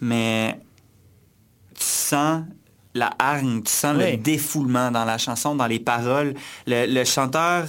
Mais 0.00 0.58
tu 1.74 1.84
sens 1.84 2.44
la 2.94 3.10
hargne, 3.18 3.62
tu 3.62 3.72
sens 3.72 3.96
Oui. 3.96 4.12
le 4.12 4.16
défoulement 4.16 4.90
dans 4.90 5.04
la 5.04 5.18
chanson, 5.18 5.54
dans 5.54 5.66
les 5.66 5.78
paroles. 5.80 6.34
Le, 6.66 6.86
le 6.86 7.04
chanteur 7.04 7.66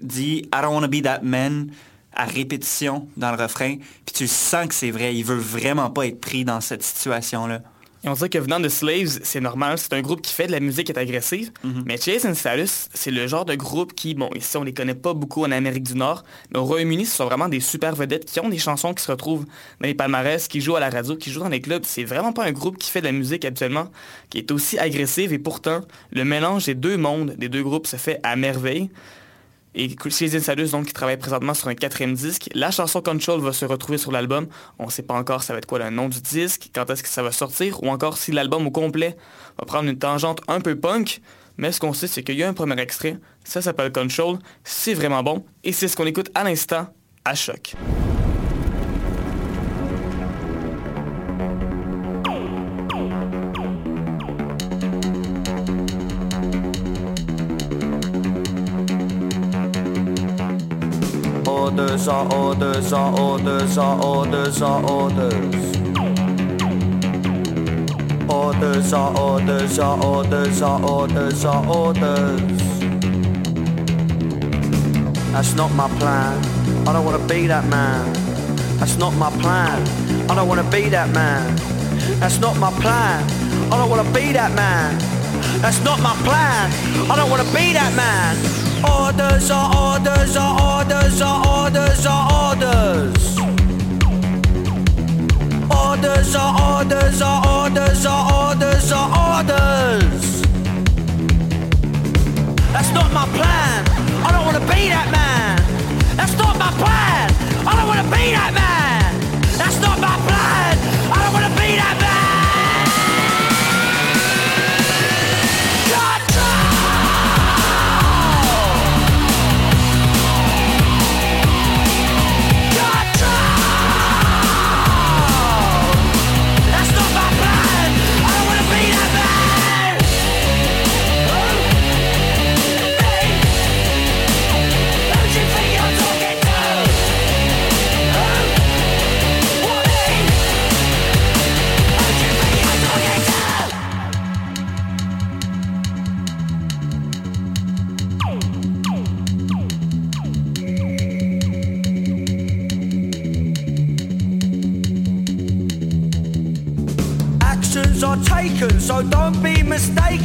dit 0.00 0.42
«I 0.54 0.60
don't 0.62 0.74
want 0.74 0.82
to 0.82 0.88
be 0.88 1.02
that 1.02 1.20
man» 1.22 1.68
à 2.14 2.24
répétition 2.24 3.08
dans 3.16 3.30
le 3.30 3.40
refrain, 3.40 3.76
puis 4.04 4.14
tu 4.14 4.26
sens 4.26 4.66
que 4.66 4.74
c'est 4.74 4.90
vrai. 4.90 5.14
Il 5.14 5.24
veut 5.24 5.36
vraiment 5.38 5.88
pas 5.90 6.06
être 6.06 6.20
pris 6.20 6.44
dans 6.44 6.60
cette 6.60 6.82
situation-là. 6.82 7.60
Et 8.08 8.10
on 8.10 8.14
dirait 8.14 8.30
que 8.30 8.38
venant 8.38 8.58
de 8.58 8.70
Slaves, 8.70 9.20
c'est 9.22 9.40
normal, 9.40 9.76
c'est 9.76 9.92
un 9.92 10.00
groupe 10.00 10.22
qui 10.22 10.32
fait 10.32 10.46
de 10.46 10.52
la 10.52 10.60
musique 10.60 10.86
qui 10.86 10.92
est 10.92 10.98
agressive, 10.98 11.50
mais 11.84 11.98
Chase 11.98 12.24
and 12.24 12.32
Status, 12.32 12.88
c'est 12.94 13.10
le 13.10 13.26
genre 13.26 13.44
de 13.44 13.54
groupe 13.54 13.92
qui, 13.92 14.14
bon, 14.14 14.30
ici 14.34 14.56
on 14.56 14.64
les 14.64 14.72
connaît 14.72 14.94
pas 14.94 15.12
beaucoup 15.12 15.44
en 15.44 15.52
Amérique 15.52 15.82
du 15.82 15.94
Nord, 15.94 16.24
mais 16.50 16.58
au 16.58 16.64
Royaume-Uni, 16.64 17.04
ce 17.04 17.16
sont 17.16 17.26
vraiment 17.26 17.50
des 17.50 17.60
super 17.60 17.94
vedettes 17.94 18.24
qui 18.24 18.40
ont 18.40 18.48
des 18.48 18.56
chansons 18.56 18.94
qui 18.94 19.04
se 19.04 19.10
retrouvent 19.10 19.44
dans 19.44 19.86
les 19.86 19.92
palmarès, 19.92 20.48
qui 20.48 20.62
jouent 20.62 20.76
à 20.76 20.80
la 20.80 20.88
radio, 20.88 21.16
qui 21.16 21.30
jouent 21.30 21.42
dans 21.42 21.50
les 21.50 21.60
clubs. 21.60 21.82
C'est 21.84 22.04
vraiment 22.04 22.32
pas 22.32 22.46
un 22.46 22.52
groupe 22.52 22.78
qui 22.78 22.90
fait 22.90 23.00
de 23.00 23.06
la 23.06 23.12
musique 23.12 23.44
habituellement, 23.44 23.90
qui 24.30 24.38
est 24.38 24.50
aussi 24.52 24.78
agressive, 24.78 25.34
et 25.34 25.38
pourtant, 25.38 25.82
le 26.10 26.24
mélange 26.24 26.64
des 26.64 26.74
deux 26.74 26.96
mondes, 26.96 27.34
des 27.36 27.50
deux 27.50 27.62
groupes, 27.62 27.86
se 27.86 27.96
fait 27.96 28.20
à 28.22 28.36
merveille. 28.36 28.88
Et 29.74 29.94
and 30.04 30.40
Status, 30.40 30.70
donc, 30.70 30.86
qui 30.86 30.92
travaille 30.92 31.18
présentement 31.18 31.54
sur 31.54 31.68
un 31.68 31.74
quatrième 31.74 32.14
disque. 32.14 32.48
La 32.54 32.70
chanson 32.70 33.00
Control 33.00 33.40
va 33.40 33.52
se 33.52 33.64
retrouver 33.64 33.98
sur 33.98 34.10
l'album. 34.10 34.48
On 34.78 34.86
ne 34.86 34.90
sait 34.90 35.02
pas 35.02 35.14
encore 35.14 35.42
ça 35.42 35.52
va 35.52 35.58
être 35.58 35.66
quoi 35.66 35.78
le 35.78 35.90
nom 35.90 36.08
du 36.08 36.20
disque, 36.20 36.70
quand 36.74 36.88
est-ce 36.90 37.02
que 37.02 37.08
ça 37.08 37.22
va 37.22 37.32
sortir, 37.32 37.82
ou 37.82 37.88
encore 37.88 38.16
si 38.18 38.32
l'album 38.32 38.66
au 38.66 38.70
complet 38.70 39.16
va 39.58 39.66
prendre 39.66 39.88
une 39.88 39.98
tangente 39.98 40.40
un 40.48 40.60
peu 40.60 40.76
punk. 40.76 41.20
Mais 41.58 41.72
ce 41.72 41.80
qu'on 41.80 41.92
sait, 41.92 42.06
c'est 42.06 42.22
qu'il 42.22 42.36
y 42.36 42.42
a 42.42 42.48
un 42.48 42.54
premier 42.54 42.80
extrait. 42.80 43.18
Ça 43.44 43.60
s'appelle 43.60 43.92
Control. 43.92 44.38
C'est 44.64 44.94
vraiment 44.94 45.22
bon. 45.22 45.44
Et 45.64 45.72
c'est 45.72 45.88
ce 45.88 45.96
qu'on 45.96 46.06
écoute 46.06 46.30
à 46.34 46.44
l'instant 46.44 46.86
à 47.24 47.34
choc. 47.34 47.74
Orders 61.78 62.08
are 62.08 62.34
orders 62.34 62.92
orders 62.92 63.78
orders 63.78 64.62
orders. 64.62 65.76
Orders 68.28 68.92
orders 68.92 69.78
orders 69.78 70.60
orders 70.60 71.44
orders. 71.44 72.58
That's 75.30 75.54
not 75.54 75.72
my 75.74 75.86
plan. 76.00 76.42
I 76.88 76.92
don't 76.92 77.04
wanna 77.04 77.24
be 77.28 77.46
that 77.46 77.64
man. 77.66 78.12
That's 78.80 78.96
not 78.98 79.14
my 79.14 79.30
plan. 79.38 79.80
I 80.28 80.34
don't 80.34 80.48
wanna 80.48 80.68
be 80.72 80.88
that 80.88 81.10
man. 81.14 81.54
That's 82.18 82.40
not 82.40 82.56
my 82.56 82.72
plan. 82.72 83.22
I 83.72 83.76
don't 83.78 83.88
wanna 83.88 84.10
be 84.12 84.32
that 84.32 84.50
man. 84.56 84.98
That's 85.62 85.80
not 85.84 86.00
my 86.00 86.16
plan. 86.26 86.72
I 87.08 87.14
don't 87.14 87.30
wanna 87.30 87.44
be 87.54 87.72
that 87.72 87.94
man. 87.94 88.57
Orders 88.84 89.50
are 89.50 89.74
orders 89.74 90.36
are 90.36 90.54
orders 90.60 91.20
are 91.20 91.46
orders 91.46 92.06
are 92.06 92.24
orders. 92.48 93.38
Orders 95.70 96.36
are 96.36 96.76
orders 96.76 97.20
are 97.22 97.42
orders 97.46 98.06
are 98.06 98.24
orders 98.32 98.92
are 98.92 99.10
orders. 99.34 100.42
That's 102.72 102.92
not 102.92 103.12
my 103.12 103.26
plan. 103.36 103.84
I 104.24 104.30
don't 104.32 104.44
wanna 104.46 104.60
be 104.60 104.88
that 104.94 105.08
man. 105.10 105.58
That's 106.16 106.36
not 106.38 106.56
my 106.58 106.70
plan. 106.70 107.30
I 107.66 107.74
don't 107.76 107.88
wanna 107.88 108.04
be 108.04 108.30
that 108.30 108.47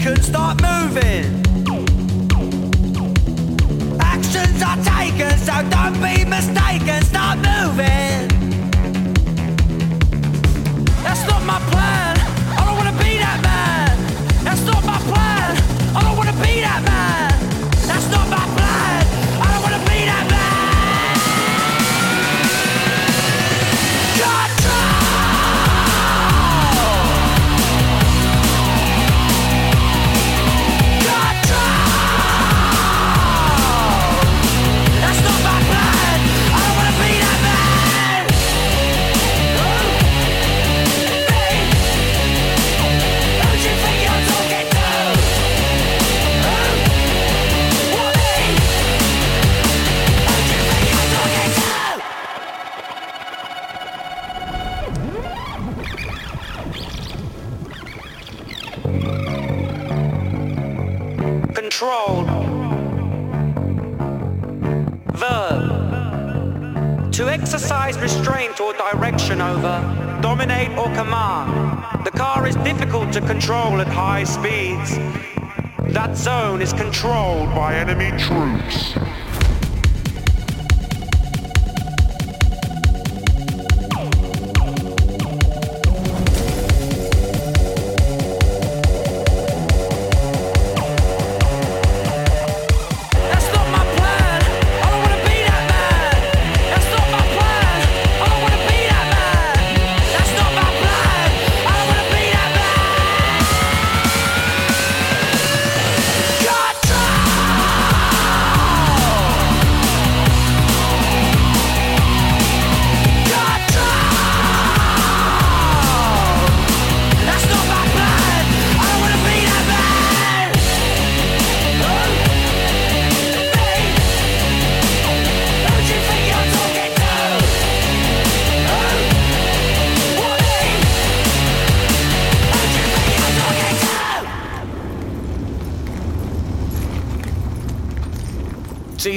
mistaken, 0.03 0.23
start 0.23 0.61
moving. 0.61 1.43
Actions 3.99 4.61
are 4.61 4.77
taken, 4.83 5.37
so 5.37 5.53
don't 5.69 6.01
be 6.01 6.12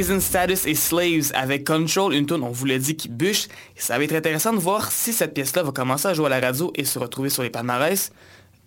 Jason 0.07 0.21
Status 0.21 0.66
et 0.66 0.77
Slaves 0.77 1.33
avec 1.35 1.66
Control, 1.66 2.14
une 2.14 2.27
tune 2.27 2.40
on 2.45 2.51
vous 2.51 2.64
l'a 2.64 2.79
dit 2.79 2.95
qui 2.95 3.09
bûche. 3.09 3.47
Et 3.77 3.81
ça 3.81 3.99
va 3.99 4.05
être 4.05 4.14
intéressant 4.14 4.53
de 4.53 4.59
voir 4.59 4.92
si 4.92 5.12
cette 5.12 5.35
pièce-là 5.35 5.64
va 5.64 5.73
commencer 5.73 6.07
à 6.07 6.14
jouer 6.14 6.27
à 6.27 6.29
la 6.29 6.38
radio 6.38 6.71
et 6.77 6.85
se 6.85 7.01
retrouver 7.01 7.29
sur 7.29 7.42
les 7.42 7.51
palmarès. 7.51 8.12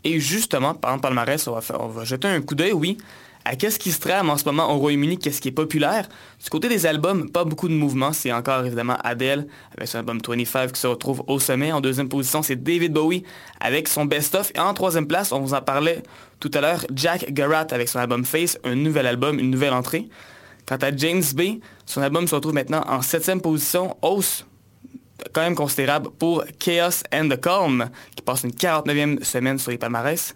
Et 0.03 0.19
justement, 0.19 0.73
par 0.73 0.91
exemple, 0.91 1.03
palmarès, 1.07 1.47
on 1.47 1.53
va, 1.53 1.61
faire- 1.61 1.79
on 1.79 1.87
va 1.87 2.03
jeter 2.03 2.27
un 2.27 2.41
coup 2.41 2.55
d'œil, 2.55 2.73
oui, 2.73 2.97
à 3.45 3.55
qu'est-ce 3.55 3.79
qui 3.79 3.93
se 3.93 4.01
trame 4.01 4.29
en 4.29 4.35
ce 4.37 4.43
moment 4.43 4.69
au 4.73 4.79
Royaume-Uni, 4.79 5.17
qu'est-ce 5.17 5.39
qui 5.39 5.47
est 5.47 5.51
populaire? 5.53 6.09
Du 6.43 6.49
côté 6.49 6.67
des 6.67 6.85
albums, 6.85 7.29
pas 7.29 7.45
beaucoup 7.45 7.69
de 7.69 7.73
mouvements. 7.73 8.11
C'est 8.11 8.33
encore 8.33 8.65
évidemment 8.65 8.97
Adele 9.01 9.47
avec 9.77 9.87
son 9.87 9.99
album 9.99 10.19
25 10.21 10.73
qui 10.73 10.81
se 10.81 10.87
retrouve 10.87 11.23
au 11.27 11.39
sommet. 11.39 11.71
En 11.71 11.79
deuxième 11.79 12.09
position, 12.09 12.41
c'est 12.41 12.61
David 12.61 12.91
Bowie 12.91 13.23
avec 13.61 13.87
son 13.87 14.03
best-of. 14.03 14.51
Et 14.55 14.59
en 14.59 14.73
troisième 14.73 15.07
place, 15.07 15.31
on 15.31 15.39
vous 15.39 15.53
en 15.53 15.61
parlait 15.61 16.03
tout 16.41 16.51
à 16.53 16.59
l'heure, 16.59 16.85
Jack 16.93 17.31
Garratt 17.31 17.71
avec 17.71 17.87
son 17.87 17.99
album 17.99 18.25
Face, 18.25 18.59
un 18.65 18.75
nouvel 18.75 19.07
album, 19.07 19.39
une 19.39 19.49
nouvelle 19.51 19.73
entrée. 19.73 20.09
Quant 20.69 20.77
à 20.77 20.95
James 20.95 21.23
Bay, 21.33 21.59
son 21.87 21.99
album 22.03 22.27
se 22.27 22.35
retrouve 22.35 22.53
maintenant 22.53 22.83
en 22.85 23.01
septième 23.01 23.41
position, 23.41 23.97
hausse 24.03 24.45
quand 25.33 25.41
même 25.41 25.55
considérable 25.55 26.11
pour 26.11 26.43
Chaos 26.59 27.01
and 27.11 27.27
the 27.27 27.41
Calm, 27.41 27.89
qui 28.15 28.21
passe 28.21 28.43
une 28.43 28.51
49e 28.51 29.23
semaine 29.23 29.57
sur 29.57 29.71
les 29.71 29.79
palmarès. 29.79 30.35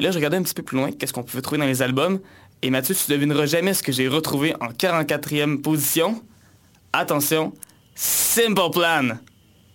Et 0.00 0.02
là, 0.02 0.10
je 0.10 0.16
regardais 0.16 0.38
un 0.38 0.42
petit 0.42 0.54
peu 0.54 0.64
plus 0.64 0.76
loin, 0.76 0.90
qu'est-ce 0.90 1.12
qu'on 1.12 1.22
pouvait 1.22 1.40
trouver 1.40 1.60
dans 1.60 1.66
les 1.66 1.82
albums. 1.82 2.18
Et 2.62 2.70
Mathieu, 2.70 2.96
tu 2.96 3.12
devineras 3.12 3.46
jamais 3.46 3.72
ce 3.72 3.84
que 3.84 3.92
j'ai 3.92 4.08
retrouvé 4.08 4.56
en 4.60 4.70
44e 4.70 5.62
position. 5.62 6.20
Attention, 6.92 7.52
Simple 7.94 8.70
Plan. 8.72 9.18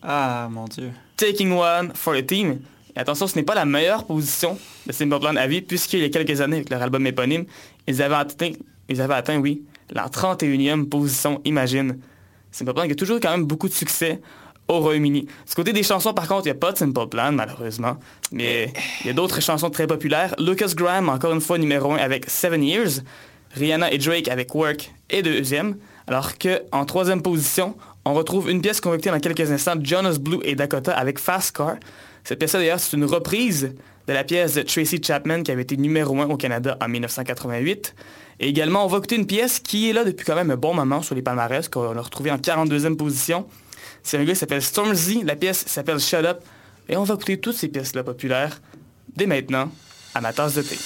Ah, 0.04 0.50
mon 0.52 0.66
Dieu. 0.66 0.92
Taking 1.16 1.54
One 1.54 1.94
for 1.96 2.16
the 2.16 2.26
Team. 2.26 2.60
Et 2.98 3.00
attention, 3.00 3.28
ce 3.28 3.38
n'est 3.38 3.44
pas 3.44 3.56
la 3.56 3.64
meilleure 3.64 4.06
position 4.06 4.60
de 4.86 4.92
Simple 4.92 5.22
Plan 5.22 5.38
à 5.38 5.48
vie, 5.48 5.62
puisqu'il 5.62 6.02
y 6.02 6.04
a 6.04 6.10
quelques 6.10 6.42
années, 6.42 6.58
avec 6.58 6.70
leur 6.70 6.82
album 6.82 7.08
éponyme, 7.08 7.46
ils 7.88 8.02
avaient 8.02 8.16
atteint, 8.16 8.52
ils 8.90 9.00
avaient 9.00 9.14
atteint 9.14 9.38
oui, 9.38 9.64
la 9.92 10.08
31e 10.08 10.88
position, 10.90 11.42
imagine. 11.46 12.00
Simple 12.52 12.74
Plan 12.74 12.86
qui 12.86 12.94
a 12.94 12.96
toujours 12.96 13.20
quand 13.20 13.32
même 13.32 13.46
beaucoup 13.46 13.68
de 13.68 13.74
succès 13.74 14.22
au 14.68 14.80
Royaume-Uni. 14.80 15.22
Du 15.22 15.56
côté 15.56 15.74
des 15.74 15.84
chansons, 15.84 16.14
par 16.14 16.28
contre, 16.28 16.48
il 16.48 16.52
n'y 16.52 16.58
a 16.58 16.60
pas 16.60 16.72
de 16.72 16.78
Simple 16.78 17.08
Plan, 17.08 17.32
malheureusement. 17.32 17.98
Mais 18.32 18.74
il 19.02 19.08
y 19.08 19.10
a 19.10 19.14
d'autres 19.14 19.42
chansons 19.42 19.70
très 19.70 19.88
populaires. 19.88 20.34
Lucas 20.40 20.74
Graham, 20.76 21.10
encore 21.10 21.34
une 21.34 21.42
fois, 21.42 21.58
numéro 21.58 21.92
1 21.94 21.98
avec 21.98 22.30
Seven 22.30 22.64
Years. 22.64 23.02
Rihanna 23.56 23.92
et 23.92 23.98
Drake 23.98 24.28
avec 24.28 24.54
Work 24.54 24.92
est 25.10 25.22
deuxième. 25.22 25.78
Alors 26.08 26.38
qu'en 26.38 26.86
troisième 26.86 27.22
position, 27.22 27.76
on 28.06 28.14
retrouve 28.14 28.50
une 28.50 28.62
pièce 28.62 28.82
qu'on 28.82 28.90
va 28.90 28.96
écouter 28.96 29.12
dans 29.12 29.20
quelques 29.20 29.52
instants, 29.52 29.76
Jonas 29.82 30.18
Blue 30.20 30.40
et 30.44 30.56
Dakota 30.56 30.96
avec 30.96 31.20
Fast 31.20 31.56
Car. 31.56 31.76
Cette 32.24 32.40
pièce-là, 32.40 32.60
d'ailleurs, 32.60 32.80
c'est 32.80 32.98
une 32.98 33.06
reprise 33.06 33.74
de 34.08 34.14
la 34.14 34.24
pièce 34.24 34.56
de 34.56 34.62
Tracy 34.62 35.02
Chapman 35.02 35.44
qui 35.44 35.52
avait 35.52 35.64
été 35.64 35.78
numéro 35.78 36.20
1 36.20 36.30
au 36.30 36.38
Canada 36.38 36.78
en 36.82 36.88
1988. 36.88 37.96
Et 38.40 38.50
également, 38.50 38.84
on 38.84 38.88
va 38.88 38.98
écouter 38.98 39.16
une 39.16 39.28
pièce 39.28 39.60
qui 39.60 39.90
est 39.90 39.94
là 39.94 40.04
depuis 40.04 40.26
quand 40.26 40.36
même 40.36 40.52
un 40.52 40.58
bon 40.58 40.74
moment 40.74 41.02
sur 41.02 41.16
les 41.16 41.22
palmarès, 41.22 41.70
qu'on 41.70 41.98
a 41.98 42.02
retrouvé 42.02 42.32
en 42.32 42.38
42e 42.38 42.96
position. 42.96 43.48
C'est 44.04 44.18
un 44.18 44.24
gars 44.24 44.34
qui 44.34 44.40
s'appelle 44.40 44.62
Stormzy, 44.62 45.24
la 45.24 45.36
pièce 45.36 45.66
s'appelle 45.68 46.00
Shut 46.00 46.26
Up. 46.26 46.42
Et 46.90 46.98
on 46.98 47.04
va 47.04 47.16
écouter 47.16 47.40
toutes 47.40 47.56
ces 47.56 47.70
pièces-là 47.70 48.04
populaires 48.04 48.62
dès 49.16 49.26
maintenant 49.26 49.72
à 50.14 50.22
ma 50.22 50.34
tasse 50.34 50.56
de 50.56 50.62
thé. 50.62 50.78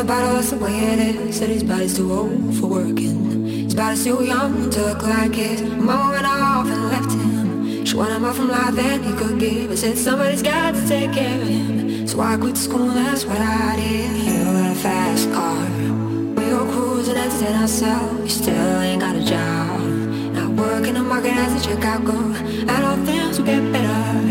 A 0.00 0.04
bottle, 0.04 0.40
the 0.40 0.56
way 0.56 0.72
it. 0.72 1.34
Said 1.34 1.50
his 1.50 1.62
body's 1.62 1.96
too 1.96 2.12
old 2.12 2.54
for 2.56 2.68
working. 2.68 3.44
His 3.66 3.74
body's 3.74 4.02
too 4.04 4.24
young 4.24 4.70
to 4.70 4.80
look 4.86 5.02
like 5.02 5.34
his. 5.34 5.60
Mama 5.62 6.12
went 6.12 6.26
off 6.26 6.66
and 6.66 6.84
left 6.88 7.12
him. 7.12 7.84
She 7.84 7.96
wanted 7.96 8.20
more 8.20 8.32
from 8.32 8.48
life 8.48 8.74
than 8.74 9.02
he 9.02 9.12
could 9.12 9.38
give. 9.38 9.70
I 9.70 9.74
said 9.74 9.98
somebody's 9.98 10.42
got 10.42 10.74
to 10.74 10.88
take 10.88 11.12
care 11.12 11.40
of 11.40 11.46
him. 11.46 12.06
So 12.08 12.20
I 12.20 12.36
quit 12.36 12.56
school, 12.56 12.88
that's 12.88 13.26
what 13.26 13.38
I 13.38 13.76
did. 13.76 14.16
You 14.24 14.44
got 14.44 14.72
a 14.72 14.74
fast 14.74 15.30
car. 15.32 15.68
We 16.36 16.44
go 16.54 16.64
cruising, 16.72 17.16
and 17.16 17.32
entertain 17.32 17.56
ourselves. 17.60 18.22
You 18.22 18.42
still 18.42 18.80
ain't 18.80 19.00
got 19.02 19.16
a 19.16 19.24
job. 19.24 19.80
Not 20.36 20.50
working 20.50 20.94
the 20.94 21.02
market 21.02 21.36
as 21.36 21.52
a 21.58 21.68
checkout 21.68 22.04
girl. 22.06 22.34
And 22.70 22.84
all 22.86 22.96
things 23.04 23.38
will 23.38 23.46
get 23.46 23.62
better. 23.70 24.26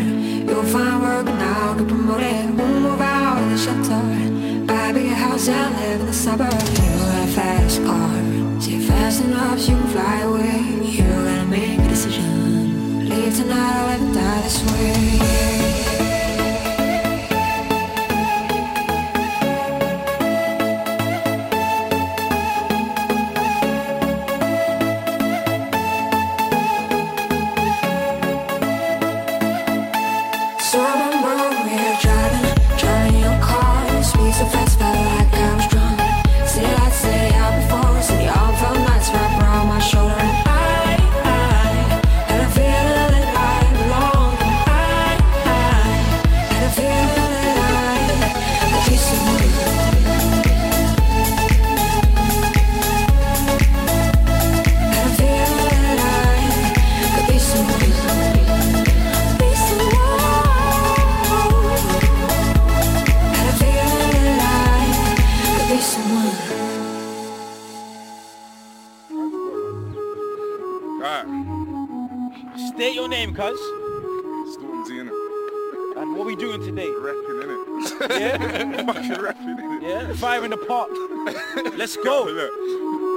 You'll 0.50 0.64
find 0.64 1.02
work 1.04 1.28
and 1.28 1.42
I'll 1.42 1.76
get 1.76 1.88
promoted. 1.88 2.58
We'll 2.58 2.80
move 2.80 3.02
out 3.02 3.38
of 3.44 3.50
the 3.52 3.58
shelter. 3.58 4.19
And 5.47 5.73
live 5.78 6.02
in 6.02 6.06
the 6.06 6.13
suburbs. 6.13 6.54
You 6.54 6.86
a 6.86 7.28
fast 7.34 7.82
car. 7.86 8.62
See 8.62 8.86
fast 8.86 9.23
enough 9.23 9.60
you 9.62 9.78
can 9.78 9.88
fly 9.88 10.19
away. 10.19 10.86
You 10.86 11.02
gotta 11.02 11.45
make 11.45 11.80
a 11.80 11.88
decision. 11.88 13.08
Leave 13.08 13.38
tonight 13.38 13.99
or 13.99 14.04
let 14.04 14.13
die 14.13 14.41
this 14.41 14.62
way. 14.69 15.49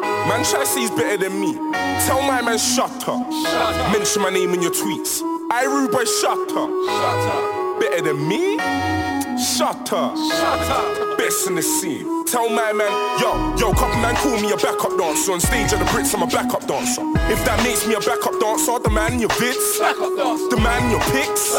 Man 0.03 0.45
try 0.45 0.65
better 0.97 1.17
than 1.17 1.41
me. 1.41 1.55
Tell 2.07 2.23
my 2.23 2.43
man 2.43 2.59
shut 2.59 3.09
up. 3.09 3.29
Mention 3.93 4.23
my 4.23 4.31
name 4.31 4.55
in 4.55 4.63
your 4.63 4.73
tweets. 4.73 5.21
I 5.51 5.65
rude 5.65 5.91
boy 5.93 6.05
shut 6.05 6.39
up. 6.57 6.71
Shut 6.71 7.23
up. 7.35 7.81
Better 7.81 8.03
than 8.03 8.29
me? 8.29 8.59
Shut 9.39 9.93
up. 9.93 10.17
Shut 10.17 10.71
up. 10.71 11.12
Best 11.19 11.47
in 11.47 11.55
the 11.55 11.63
scene. 11.63 12.25
Tell 12.27 12.49
my 12.49 12.73
man, 12.73 12.91
yo, 13.21 13.33
yo, 13.57 13.73
couple 13.73 14.01
man 14.01 14.17
call 14.17 14.41
me 14.41 14.51
a 14.53 14.57
backup 14.57 14.97
dancer. 14.97 15.33
On 15.33 15.41
stage 15.41 15.73
at 15.73 15.79
the 15.79 15.85
Brits, 15.93 16.15
I'm 16.15 16.23
a 16.23 16.27
backup 16.27 16.67
dancer. 16.67 17.03
If 17.29 17.45
that 17.45 17.61
makes 17.63 17.87
me 17.87 17.95
a 17.95 18.01
backup 18.01 18.41
dancer, 18.41 18.79
the 18.81 18.91
man 18.91 19.15
in 19.15 19.21
your 19.21 19.31
vids, 19.37 19.79
the 20.49 20.57
man 20.57 20.83
in 20.85 20.91
your 20.97 21.05
pics. 21.13 21.53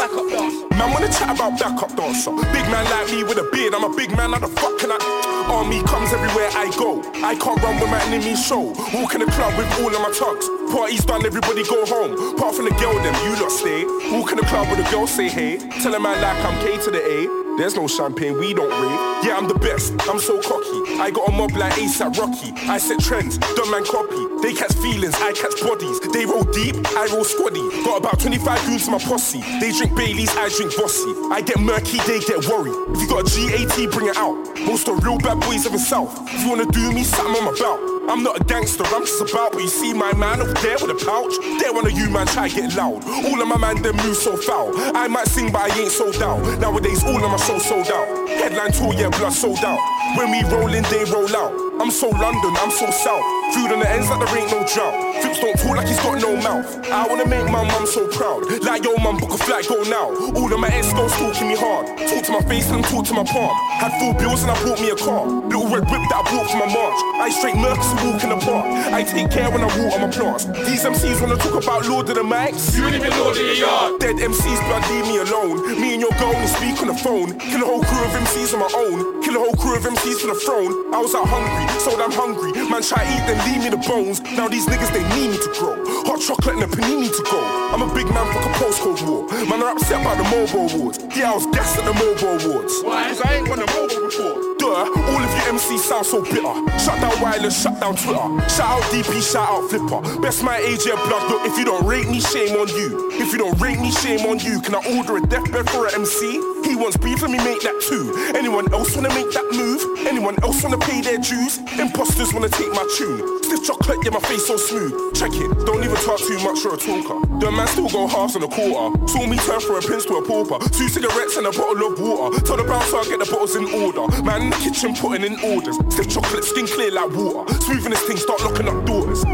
Man 0.74 0.90
wanna 0.90 1.06
chat 1.08 1.30
about 1.30 1.58
backup 1.58 1.94
dancer. 1.96 2.34
Big 2.50 2.66
man 2.74 2.84
like 2.90 3.06
me 3.14 3.22
with 3.22 3.38
a 3.38 3.46
beard, 3.54 3.74
I'm 3.74 3.84
a 3.84 3.94
big 3.94 4.10
man, 4.16 4.32
how 4.32 4.40
the 4.42 4.48
fuck 4.48 4.78
can 4.78 4.90
I? 4.90 4.98
Army 5.46 5.82
comes 5.84 6.12
everywhere 6.12 6.50
I 6.52 6.72
go. 6.76 7.04
I 7.22 7.36
can't 7.36 7.60
run 7.62 7.78
with 7.78 7.90
my 7.90 8.02
enemy's 8.10 8.44
show. 8.44 8.74
Walk 8.92 9.14
in 9.14 9.20
the 9.20 9.30
club 9.30 9.54
with 9.56 9.70
all 9.78 9.94
of 9.94 10.00
my 10.02 10.10
tugs. 10.10 10.48
Party's 10.72 11.04
done, 11.04 11.24
everybody 11.24 11.62
go 11.62 11.86
home. 11.86 12.34
Apart 12.34 12.56
from 12.56 12.64
the 12.64 12.74
girl, 12.82 12.94
them 12.98 13.14
you 13.22 13.38
lot 13.38 13.52
stay. 13.52 13.84
Walk 14.10 14.32
in 14.32 14.38
the 14.38 14.46
club 14.50 14.66
with 14.70 14.82
a 14.82 14.90
girl, 14.90 15.06
say 15.06 15.28
hey. 15.28 15.58
Tell 15.82 15.94
a 15.94 16.00
man 16.00 16.20
like 16.20 16.42
I'm 16.44 16.58
K 16.64 16.82
to 16.84 16.90
the 16.90 16.98
A. 16.98 17.44
There's 17.56 17.76
no 17.76 17.86
champagne, 17.86 18.36
we 18.36 18.52
don't 18.52 18.66
rave. 18.66 19.24
Yeah, 19.24 19.36
I'm 19.36 19.43
the 19.48 19.58
best, 19.58 19.92
I'm 20.08 20.18
so 20.18 20.40
cocky. 20.40 21.00
I 21.00 21.10
got 21.10 21.28
a 21.28 21.32
mob 21.32 21.52
like 21.52 21.74
ASAP 21.74 22.16
Rocky. 22.18 22.52
I 22.68 22.78
set 22.78 23.00
trends, 23.00 23.38
dumb 23.38 23.70
man 23.70 23.84
copy. 23.84 24.20
They 24.42 24.52
catch 24.52 24.72
feelings, 24.74 25.14
I 25.16 25.32
catch 25.32 25.60
bodies. 25.62 26.00
They 26.12 26.26
roll 26.26 26.44
deep, 26.44 26.76
I 26.96 27.08
roll 27.12 27.24
squaddy. 27.24 27.62
Got 27.84 27.98
about 27.98 28.20
25 28.20 28.66
goons 28.66 28.86
in 28.86 28.92
my 28.92 28.98
posse. 28.98 29.40
They 29.60 29.72
drink 29.72 29.96
Baileys, 29.96 30.34
I 30.36 30.48
drink 30.48 30.76
Bossy. 30.76 31.12
I 31.32 31.40
get 31.40 31.60
murky, 31.60 31.98
they 32.06 32.20
get 32.20 32.46
worried. 32.46 32.74
If 32.94 33.02
you 33.02 33.08
got 33.08 33.24
a 33.24 33.30
GAT, 33.30 33.90
bring 33.90 34.08
it 34.08 34.16
out. 34.16 34.36
Most 34.66 34.88
of 34.88 35.02
real 35.02 35.18
bad 35.18 35.40
boys 35.40 35.66
of 35.66 35.72
the 35.72 35.78
south. 35.78 36.12
If 36.28 36.42
you 36.42 36.50
wanna 36.50 36.66
do 36.66 36.92
me, 36.92 37.04
something 37.04 37.36
I'm 37.40 37.54
about. 37.54 38.03
I'm 38.08 38.22
not 38.22 38.40
a 38.40 38.44
gangster, 38.44 38.84
I'm 38.86 39.04
just 39.04 39.20
about. 39.20 39.52
But 39.52 39.62
you 39.62 39.68
see 39.68 39.94
my 39.94 40.12
man 40.14 40.40
up 40.40 40.56
there 40.60 40.76
with 40.80 40.90
a 40.90 41.04
pouch. 41.04 41.34
There 41.60 41.72
one 41.72 41.86
of 41.86 41.92
you 41.92 42.10
man 42.10 42.26
try 42.26 42.48
get 42.48 42.74
loud. 42.76 43.04
All 43.04 43.40
of 43.40 43.48
my 43.48 43.56
man 43.56 43.82
them 43.82 43.96
move 43.96 44.16
so 44.16 44.36
foul. 44.36 44.72
I 44.94 45.08
might 45.08 45.28
sing, 45.28 45.50
but 45.50 45.70
I 45.70 45.78
ain't 45.78 45.90
sold 45.90 46.16
out. 46.22 46.40
Nowadays, 46.60 47.02
all 47.04 47.24
of 47.24 47.30
my 47.30 47.36
shows 47.38 47.64
sold 47.64 47.88
out. 47.88 48.28
Headline 48.28 48.72
tour, 48.72 48.94
yeah, 48.94 49.08
blood 49.08 49.32
sold 49.32 49.58
out. 49.64 49.78
When 50.16 50.30
we 50.30 50.42
roll 50.50 50.72
in, 50.72 50.82
they 50.84 51.04
roll 51.10 51.34
out. 51.34 51.64
I'm 51.80 51.90
so 51.90 52.08
London, 52.08 52.54
I'm 52.62 52.70
so 52.70 52.86
south. 52.90 53.24
Food 53.52 53.72
on 53.72 53.80
the 53.80 53.88
ends 53.90 54.08
like 54.08 54.22
there 54.22 54.38
ain't 54.38 54.50
no 54.50 54.62
drought. 54.62 54.94
Flips 55.20 55.40
don't 55.40 55.58
talk 55.58 55.76
like 55.76 55.88
he's 55.88 55.98
got 55.98 56.22
no 56.22 56.36
mouth. 56.38 56.70
I 56.86 57.06
wanna 57.08 57.26
make 57.26 57.44
my 57.50 57.66
mum 57.66 57.86
so 57.86 58.06
proud. 58.08 58.46
Like 58.62 58.84
yo, 58.84 58.94
mum, 59.02 59.18
book 59.18 59.34
a 59.34 59.38
flight, 59.38 59.66
go 59.66 59.82
now. 59.82 60.14
All 60.38 60.52
of 60.52 60.60
my 60.60 60.68
ex 60.68 60.92
girls 60.92 61.12
talking 61.18 61.48
me 61.48 61.56
hard. 61.56 61.86
Talk 61.98 62.22
to 62.24 62.32
my 62.32 62.42
face 62.46 62.70
and 62.70 62.84
talk 62.84 63.04
to 63.06 63.14
my 63.14 63.24
palm. 63.24 63.50
Had 63.82 63.90
full 63.98 64.14
bills 64.14 64.42
and 64.42 64.52
I 64.52 64.56
bought 64.62 64.80
me 64.80 64.90
a 64.90 64.96
car. 64.96 65.26
Little 65.26 65.66
red 65.66 65.84
whip 65.90 66.02
that 66.14 66.22
I 66.22 66.24
bought 66.30 66.46
for 66.50 66.58
my 66.62 66.70
march. 66.70 66.98
I 67.18 67.28
straight 67.30 67.58
Mercs 67.58 67.90
and 67.94 68.12
walk 68.12 68.22
in 68.24 68.30
the 68.30 68.36
park. 68.36 68.66
I 68.92 69.02
take 69.02 69.30
care 69.30 69.50
when 69.50 69.62
I 69.62 69.70
walk 69.78 69.94
on 69.94 70.00
my 70.02 70.10
plants. 70.10 70.44
These 70.66 70.84
MCs 70.84 71.20
wanna 71.20 71.36
talk 71.36 71.62
about 71.62 71.86
Lord 71.86 72.08
of 72.08 72.16
the 72.16 72.22
Mics. 72.22 72.76
You 72.76 72.86
ain't 72.86 72.96
even 72.96 73.10
Lord 73.18 73.36
of 73.36 73.46
the 73.46 73.56
yard. 73.56 74.00
Dead 74.00 74.16
MCs, 74.16 74.60
blood, 74.66 74.84
leave 74.90 75.06
me 75.06 75.16
alone. 75.18 75.80
Me 75.80 75.94
and 75.94 76.00
your 76.00 76.14
girl 76.18 76.34
only 76.34 76.46
speak 76.46 76.80
on 76.82 76.88
the 76.88 76.98
phone. 76.98 77.38
Kill 77.38 77.62
a 77.62 77.66
whole 77.66 77.82
crew 77.82 78.04
of 78.04 78.14
MCs 78.14 78.54
on 78.54 78.60
my 78.60 78.70
own. 78.74 79.22
Kill 79.22 79.36
a 79.36 79.38
whole 79.38 79.56
crew 79.56 79.76
of 79.76 79.84
MCs 79.84 80.20
for 80.20 80.28
the 80.28 80.38
throne. 80.38 80.94
I 80.94 80.98
was 80.98 81.14
out 81.14 81.28
hungry, 81.28 81.64
so 81.80 81.90
I'm 82.00 82.12
hungry. 82.12 82.52
Man 82.68 82.82
try 82.82 83.02
eat, 83.04 83.22
then 83.26 83.38
leave 83.46 83.62
me 83.64 83.70
the 83.70 83.82
bones. 83.88 84.20
Now 84.36 84.48
these 84.48 84.66
niggas, 84.66 84.92
they 84.92 85.04
need 85.14 85.30
me 85.30 85.38
to 85.38 85.50
grow. 85.58 85.76
Hot 86.08 86.20
chocolate 86.20 86.56
and 86.56 86.64
a 86.64 86.68
panini 86.68 87.08
to 87.08 87.22
go. 87.30 87.40
I'm 87.72 87.82
a 87.82 87.90
big 87.94 88.06
man, 88.12 88.26
fuck 88.32 88.46
a 88.46 88.52
postcode 88.58 89.02
war. 89.06 89.28
Man 89.48 89.62
are 89.62 89.72
upset 89.72 90.00
about 90.00 90.16
the 90.18 90.26
mobile 90.30 90.70
awards. 90.74 90.98
Yeah, 91.16 91.32
I 91.32 91.34
was 91.34 91.46
gassed 91.46 91.78
at 91.78 91.84
the 91.84 91.94
mobile 91.94 92.38
awards. 92.42 92.74
Why? 92.82 93.08
Cause 93.08 93.20
I 93.22 93.34
ain't 93.36 93.48
won 93.48 93.58
a 93.60 93.66
mobile 93.66 94.06
before. 94.06 94.54
Duh, 94.64 94.70
all 94.72 95.20
of 95.20 95.28
you 95.28 95.52
MCs 95.52 95.80
sound 95.80 96.06
so 96.06 96.22
bitter. 96.22 96.54
Shut 96.80 96.98
down 96.98 97.20
wireless, 97.20 97.62
shut 97.62 97.78
down 97.80 97.96
Twitter. 97.96 98.48
Shout 98.48 98.80
out 98.80 98.82
DP, 98.88 99.20
shout 99.20 99.46
out 99.46 99.68
Flipper. 99.68 100.00
Best 100.22 100.42
my 100.42 100.56
age, 100.56 100.84
blood. 100.84 101.30
Look, 101.30 101.44
if 101.44 101.58
you 101.58 101.66
don't 101.66 101.84
rate 101.86 102.08
me, 102.08 102.18
shame 102.18 102.56
on 102.56 102.68
you. 102.68 103.10
If 103.12 103.30
you 103.32 103.38
don't 103.38 103.60
rate 103.60 103.78
me, 103.78 103.90
shame 103.90 104.24
on 104.24 104.38
you. 104.38 104.62
Can 104.62 104.74
I 104.74 104.80
order 104.96 105.18
a 105.18 105.20
deathbed 105.20 105.68
for 105.68 105.86
an 105.86 105.94
MC? 105.96 106.40
He 106.64 106.76
wants 106.76 106.96
beef, 106.96 107.20
let 107.20 107.30
me 107.30 107.36
make 107.44 107.60
that 107.60 107.76
too. 107.82 108.32
Anyone 108.34 108.72
else 108.72 108.96
wanna 108.96 109.12
make 109.12 109.30
that 109.36 109.44
move? 109.52 109.84
Anyone 110.08 110.42
else 110.42 110.62
wanna 110.62 110.78
pay 110.78 111.02
their 111.02 111.18
dues? 111.18 111.58
Imposters 111.78 112.32
wanna 112.32 112.48
take 112.48 112.72
my 112.72 112.88
tune. 112.96 113.20
Stiff 113.44 113.64
chocolate, 113.66 113.98
yeah, 114.02 114.16
my 114.16 114.20
face 114.20 114.46
so 114.46 114.56
smooth. 114.56 115.14
Check 115.14 115.32
it, 115.34 115.50
don't 115.66 115.84
even 115.84 115.96
talk 116.08 116.18
too 116.18 116.40
much, 116.40 116.64
you're 116.64 116.72
a 116.72 116.78
talker. 116.78 117.33
The 117.40 117.50
man 117.50 117.66
still 117.68 117.88
go 117.88 118.06
halves 118.06 118.36
and 118.36 118.44
a 118.44 118.48
quarter. 118.48 119.06
Saw 119.06 119.26
me 119.26 119.36
turn 119.38 119.60
from 119.60 119.76
a 119.76 119.80
prince 119.80 120.04
to 120.06 120.14
a 120.14 120.22
pauper. 120.22 120.58
Two 120.70 120.88
cigarettes 120.88 121.36
and 121.36 121.46
a 121.46 121.50
bottle 121.50 121.92
of 121.92 122.00
water. 122.00 122.40
Tell 122.40 122.56
the 122.56 122.64
bouncer 122.64 122.96
I 122.96 123.04
get 123.04 123.18
the 123.18 123.30
bottles 123.30 123.56
in 123.56 123.66
order. 123.66 124.06
Man 124.22 124.42
in 124.42 124.50
the 124.50 124.56
kitchen 124.56 124.94
putting 124.94 125.24
in 125.24 125.38
orders. 125.40 125.76
Stiff 125.92 126.08
chocolate, 126.08 126.44
skin 126.44 126.66
clear 126.66 126.92
like 126.92 127.10
water. 127.10 127.52
Smoothing 127.64 127.90
this 127.90 128.02
thing, 128.02 128.16
start 128.16 128.40
locking 128.42 128.68
up 128.68 128.84
doors. 128.86 129.24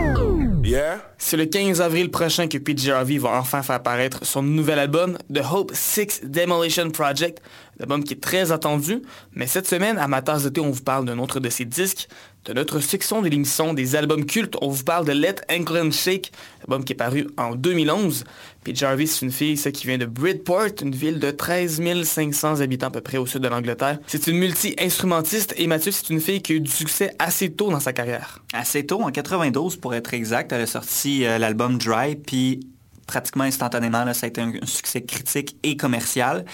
Yeah? 0.63 0.99
C'est 1.19 1.37
le 1.37 1.47
15 1.47 1.81
avril 1.81 2.11
prochain 2.11 2.47
que 2.47 2.59
PJ 2.59 2.91
Harvey 2.91 3.19
va 3.19 3.39
enfin 3.39 3.63
faire 3.63 3.83
paraître 3.83 4.25
son 4.25 4.43
nouvel 4.43 4.79
album, 4.79 5.19
The 5.33 5.43
Hope 5.51 5.73
6 5.75 6.23
Demolition 6.25 6.91
Project, 6.91 7.43
l'album 7.79 8.05
qui 8.05 8.15
est 8.15 8.21
très 8.21 8.53
attendu. 8.53 9.03
Mais 9.35 9.47
cette 9.47 9.67
semaine, 9.67 9.99
à 9.99 10.07
ma 10.07 10.23
tasse 10.23 10.45
de 10.45 10.49
thé, 10.49 10.61
on 10.61 10.71
vous 10.71 10.83
parle 10.83 11.05
d'un 11.07 11.19
autre 11.19 11.41
de 11.41 11.49
ses 11.49 11.65
disques. 11.65 12.09
De 12.47 12.55
notre 12.55 12.81
section 12.81 13.21
de 13.21 13.29
l'émission 13.29 13.75
des 13.75 13.97
albums 13.97 14.25
cultes, 14.25 14.57
on 14.63 14.69
vous 14.69 14.83
parle 14.83 15.05
de 15.05 15.13
Let 15.13 15.37
England 15.51 15.91
Shake, 15.91 16.33
l'album 16.61 16.85
qui 16.85 16.95
est 16.95 16.97
paru 16.97 17.27
en 17.37 17.55
2011. 17.55 18.25
PJ 18.65 18.83
Harvey, 18.83 19.05
c'est 19.05 19.27
une 19.27 19.31
fille 19.31 19.59
ça, 19.59 19.71
qui 19.71 19.87
vient 19.87 19.99
de 19.99 20.07
Bridport, 20.07 20.69
une 20.81 20.95
ville 20.95 21.19
de 21.19 21.31
13 21.31 21.83
500 22.03 22.63
habitants 22.63 22.87
à 22.87 22.91
peu 22.91 23.03
près 23.03 23.19
au 23.19 23.27
sud 23.27 23.43
de 23.43 23.49
l'Angleterre. 23.49 23.99
C'est 24.07 24.27
une 24.27 24.39
multi-instrumentiste 24.39 25.53
et 25.59 25.67
Mathieu, 25.67 25.93
c'est 25.93 26.09
une 26.09 26.21
fille 26.21 26.41
qui 26.41 26.53
a 26.53 26.57
eu 26.57 26.61
du 26.61 26.71
succès 26.71 27.15
assez 27.19 27.51
tôt 27.51 27.71
dans 27.71 27.81
sa 27.81 27.93
carrière. 27.93 28.43
Assez 28.55 28.87
tôt, 28.87 29.03
en 29.03 29.11
92 29.11 29.77
pour 29.77 29.95
être 29.95 30.15
exact, 30.15 30.51
elle 30.53 30.63
a 30.63 30.67
sorti 30.67 31.27
euh, 31.27 31.37
l'album 31.37 31.77
Dry, 31.77 32.17
puis 32.17 32.61
pratiquement 33.07 33.45
instantanément, 33.45 34.15
ça 34.15 34.27
a 34.27 34.29
été 34.29 34.41
un 34.41 34.53
succès 34.65 35.03
critique 35.03 35.57
et 35.63 35.77
commercial. 35.77 36.45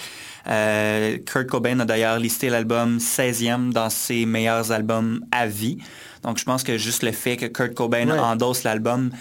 Euh, 0.49 1.17
Kurt 1.25 1.47
Cobain 1.47 1.79
a 1.79 1.85
d'ailleurs 1.85 2.19
listé 2.19 2.49
l'album 2.49 2.97
16e 2.99 3.71
dans 3.71 3.89
ses 3.89 4.25
meilleurs 4.25 4.71
albums 4.71 5.21
à 5.31 5.47
vie. 5.47 5.77
Donc 6.23 6.37
je 6.37 6.45
pense 6.45 6.63
que 6.63 6.77
juste 6.77 7.03
le 7.03 7.11
fait 7.11 7.37
que 7.37 7.45
Kurt 7.45 7.73
Cobain 7.73 8.09
Ouais. 8.09 8.19
endosse 8.19 8.63
l'album, 8.63 9.11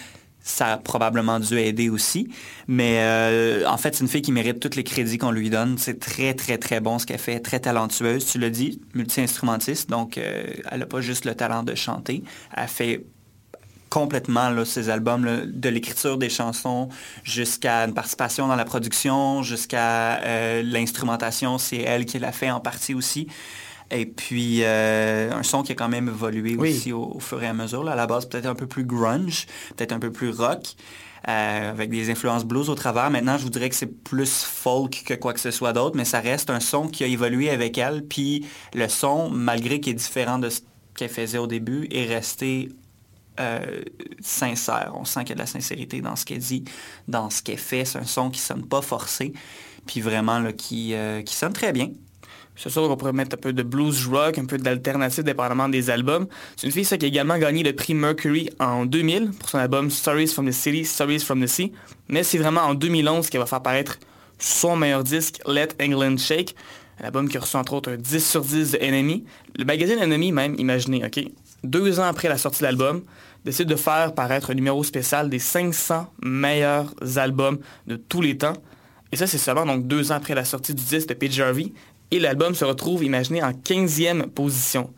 ça 0.41 0.75
a 0.75 0.77
probablement 0.77 1.41
dû 1.41 1.59
aider 1.59 1.89
aussi. 1.91 2.29
Mais 2.69 2.99
euh, 3.01 3.65
en 3.67 3.77
fait, 3.77 3.97
c'est 3.97 4.05
une 4.05 4.09
fille 4.09 4.23
qui 4.23 4.31
mérite 4.31 4.61
tous 4.61 4.77
les 4.77 4.85
crédits 4.85 5.19
qu'on 5.19 5.33
lui 5.33 5.51
donne. 5.51 5.77
C'est 5.77 5.99
très, 5.99 6.35
très, 6.35 6.57
très 6.59 6.79
bon 6.81 7.01
ce 7.01 7.07
qu'elle 7.07 7.19
fait. 7.19 7.41
Très 7.41 7.59
talentueuse, 7.59 8.25
tu 8.27 8.39
l'as 8.39 8.51
dit, 8.51 8.81
multi-instrumentiste. 8.95 9.91
Donc, 9.91 10.19
euh, 10.19 10.45
elle 10.71 10.79
n'a 10.81 10.87
pas 10.87 11.01
juste 11.01 11.25
le 11.25 11.35
talent 11.35 11.65
de 11.65 11.75
chanter. 11.75 12.23
Elle 12.57 12.69
fait 12.69 13.05
complètement 13.97 14.51
là, 14.51 14.67
ses 14.67 14.91
albums, 14.91 15.25
là, 15.25 15.39
de 15.47 15.69
l'écriture 15.71 16.19
des 16.19 16.29
chansons 16.29 16.91
jusqu'à 17.25 17.87
une 17.87 17.95
participation 17.95 18.47
dans 18.47 18.55
la 18.55 18.67
production, 18.67 19.43
jusqu'à 19.43 20.21
euh, 20.23 20.63
l'instrumentation, 20.63 21.57
c'est 21.57 21.79
elle 21.79 22.05
qui 22.05 22.19
l'a 22.19 22.31
fait 22.31 22.51
en 22.51 22.61
partie 22.61 22.93
aussi. 22.93 23.27
Et 23.91 24.05
puis, 24.05 24.59
euh, 24.65 25.33
un 25.33 25.43
son 25.43 25.63
qui 25.63 25.73
a 25.73 25.75
quand 25.75 25.89
même 25.89 26.09
évolué 26.09 26.57
Oui. 26.59 26.73
aussi 26.73 26.93
au, 26.93 27.05
au 27.15 27.21
fur 27.21 27.43
et 27.43 27.47
à 27.47 27.55
mesure. 27.55 27.85
Là, 27.85 27.93
à 27.93 27.97
la 27.97 28.07
base, 28.07 28.29
peut-être 28.29 28.45
un 28.45 28.55
peu 28.55 28.67
plus 28.67 28.85
grunge, 28.85 29.47
peut-être 29.75 29.93
un 29.93 29.99
peu 29.99 30.13
plus 30.13 30.29
rock, 30.29 30.75
euh, 31.27 31.71
avec 31.71 31.89
des 31.89 32.11
influences 32.11 32.45
blues 32.45 32.69
au 32.69 32.75
travers. 32.75 33.09
Maintenant, 33.11 33.39
je 33.39 33.45
vous 33.45 33.51
dirais 33.51 33.71
que 33.71 33.77
c'est 33.77 33.87
plus 34.05 34.43
folk 34.45 35.05
que 35.07 35.15
quoi 35.15 35.33
que 35.33 35.41
ce 35.41 35.51
soit 35.51 35.73
d'autre, 35.73 35.97
mais 35.97 36.05
ça 36.05 36.21
reste 36.21 36.51
un 36.51 36.61
son 36.61 36.89
qui 36.89 37.03
a 37.03 37.07
évolué 37.07 37.49
avec 37.49 37.79
elle. 37.79 38.05
Puis 38.05 38.45
le 38.75 38.89
son, 38.89 39.31
malgré 39.31 39.81
qu'il 39.81 39.93
est 39.93 39.95
différent 39.95 40.39
de 40.39 40.51
ce 40.51 40.61
qu'elle 40.95 41.09
faisait 41.09 41.39
au 41.39 41.47
début, 41.47 41.89
est 41.91 42.05
resté 42.05 42.69
euh, 43.41 43.83
sincère. 44.21 44.93
On 44.95 45.05
sent 45.05 45.21
qu'il 45.21 45.31
y 45.31 45.33
a 45.33 45.35
de 45.37 45.41
la 45.41 45.47
sincérité 45.47 46.01
dans 46.01 46.17
ce 46.17 46.25
qu'elle 46.25 46.39
dit, 46.39 46.65
dans 47.09 47.31
ce 47.31 47.43
qu'elle 47.43 47.59
fait. 47.59 47.85
C'est 47.85 47.99
un 47.99 48.05
son 48.05 48.31
qui 48.31 48.41
sonne 48.41 48.65
pas 48.65 48.83
forcé, 48.83 49.33
puis 49.87 50.01
vraiment 50.01 50.39
là, 50.39 50.53
qui, 50.53 50.95
euh, 50.95 51.23
qui 51.23 51.35
sonne 51.35 51.53
très 51.53 51.73
bien. 51.73 51.91
C'est 52.57 52.71
sûr 52.71 52.89
qu'on 52.89 52.97
pourrait 52.97 53.13
mettre 53.13 53.35
un 53.35 53.39
peu 53.39 53.53
de 53.53 53.63
blues 53.63 54.07
rock, 54.07 54.39
un 54.39 54.47
peu 54.47 54.57
d'alternative 54.57 55.25
dépendamment 55.25 55.69
des 55.69 55.91
albums. 55.91 56.27
C'est 56.57 56.67
une 56.67 56.73
fille 56.73 56.87
ça, 56.87 56.97
qui 56.97 57.05
a 57.05 57.09
également 57.09 57.37
gagné 57.39 57.63
le 57.63 57.75
prix 57.75 57.93
Mercury 57.93 58.49
en 58.59 58.87
2000 58.87 59.33
pour 59.33 59.51
son 59.51 59.59
album 59.59 59.91
Stories 59.91 60.29
from 60.29 60.49
the 60.49 60.53
City, 60.53 60.85
Stories 60.85 61.21
from 61.21 61.45
the 61.45 61.47
Sea. 61.47 61.73
Mais 62.09 62.23
c'est 62.23 62.39
vraiment 62.39 62.63
en 62.63 62.75
2011 62.75 63.29
qu'elle 63.29 63.41
va 63.41 63.47
faire 63.47 63.63
paraître 63.63 63.99
son 64.39 64.77
meilleur 64.77 65.05
disque, 65.05 65.41
Let 65.47 65.69
England 65.81 66.17
Shake. 66.17 66.55
Un 67.01 67.05
album 67.07 67.29
qui 67.29 67.37
a 67.37 67.41
reçu 67.41 67.57
entre 67.57 67.75
autres 67.75 67.93
un 67.93 67.97
10 67.97 68.27
sur 68.27 68.41
10 68.41 68.73
de 68.73 68.79
Enemy. 68.79 69.25
Le 69.59 69.65
magazine 69.67 69.99
Enemy 69.99 70.33
même, 70.33 70.55
imaginez, 70.59 71.05
OK, 71.05 71.23
deux 71.63 72.01
ans 72.01 72.05
après 72.05 72.29
la 72.29 72.39
sortie 72.39 72.61
de 72.61 72.65
l'album, 72.65 73.03
décide 73.47 73.69
de 73.69 73.77
faire 73.77 74.13
paraître 74.13 74.51
un 74.51 74.55
numéro 74.55 74.83
spécial 74.83 75.31
des 75.31 75.39
500 75.39 76.13
meilleurs 76.21 76.93
albums 77.17 77.61
de 77.87 77.95
tous 77.95 78.21
les 78.21 78.37
temps. 78.37 78.57
Et 79.13 79.17
ça, 79.17 79.29
c'est 79.29 79.39
seulement 79.39 79.65
donc 79.65 79.87
deux 79.87 80.11
ans 80.11 80.17
après 80.17 80.35
la 80.35 80.45
sortie 80.45 80.75
du 80.75 80.83
disque 80.83 81.09
de 81.09 81.15
Page 81.15 81.41
Harvey. 81.41 81.73
Et 82.11 82.19
l'album 82.19 82.57
se 82.57 82.65
retrouve, 82.65 83.05
imaginez, 83.05 83.43
en 83.43 83.53
15e 83.53 84.27
position. 84.27 84.93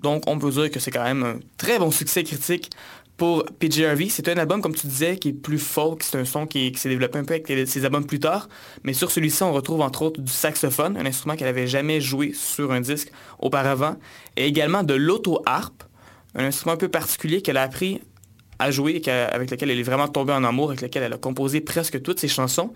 Donc, 0.00 0.24
on 0.26 0.38
peut 0.40 0.50
dire 0.50 0.70
que 0.72 0.80
c'est 0.80 0.90
quand 0.90 1.04
même 1.04 1.22
un 1.22 1.36
très 1.56 1.78
bon 1.78 1.92
succès 1.92 2.24
critique 2.24 2.70
Pour 3.16 3.44
PGRV, 3.60 4.08
c'est 4.08 4.28
un 4.28 4.38
album, 4.38 4.60
comme 4.60 4.74
tu 4.74 4.88
disais, 4.88 5.16
qui 5.16 5.28
est 5.28 5.32
plus 5.32 5.60
folk. 5.60 6.02
C'est 6.02 6.18
un 6.18 6.24
son 6.24 6.46
qui, 6.46 6.74
s'est 6.74 6.88
développé 6.88 7.20
un 7.20 7.24
peu 7.24 7.34
avec 7.34 7.46
ses 7.68 7.84
albums 7.84 8.06
plus 8.06 8.18
tard. 8.18 8.48
Mais 8.82 8.92
sur 8.92 9.12
celui-ci, 9.12 9.44
on 9.44 9.52
retrouve 9.52 9.82
entre 9.82 10.02
autres 10.02 10.20
du 10.20 10.32
saxophone, 10.32 10.96
un 10.96 11.06
instrument 11.06 11.36
qu'elle 11.36 11.46
avait 11.46 11.68
jamais 11.68 12.00
joué 12.00 12.32
sur 12.34 12.72
un 12.72 12.80
disque 12.80 13.12
auparavant. 13.38 13.96
Et 14.36 14.46
également 14.46 14.82
de 14.82 14.94
l'auto-harpe, 14.94 15.83
un 16.34 16.44
instrument 16.44 16.74
un 16.74 16.78
peu 16.78 16.88
particulier 16.88 17.42
qu'elle 17.42 17.56
a 17.56 17.62
appris 17.62 18.00
à 18.58 18.70
jouer, 18.70 19.02
avec 19.08 19.50
lequel 19.50 19.70
elle 19.70 19.80
est 19.80 19.84
vraiment 19.84 20.08
tombée 20.08 20.32
en 20.32 20.44
amour, 20.44 20.70
avec 20.70 20.82
lequel 20.82 21.02
elle 21.02 21.12
a 21.12 21.18
composé 21.18 21.60
presque 21.60 22.00
toutes 22.02 22.20
ses 22.20 22.28
chansons. 22.28 22.72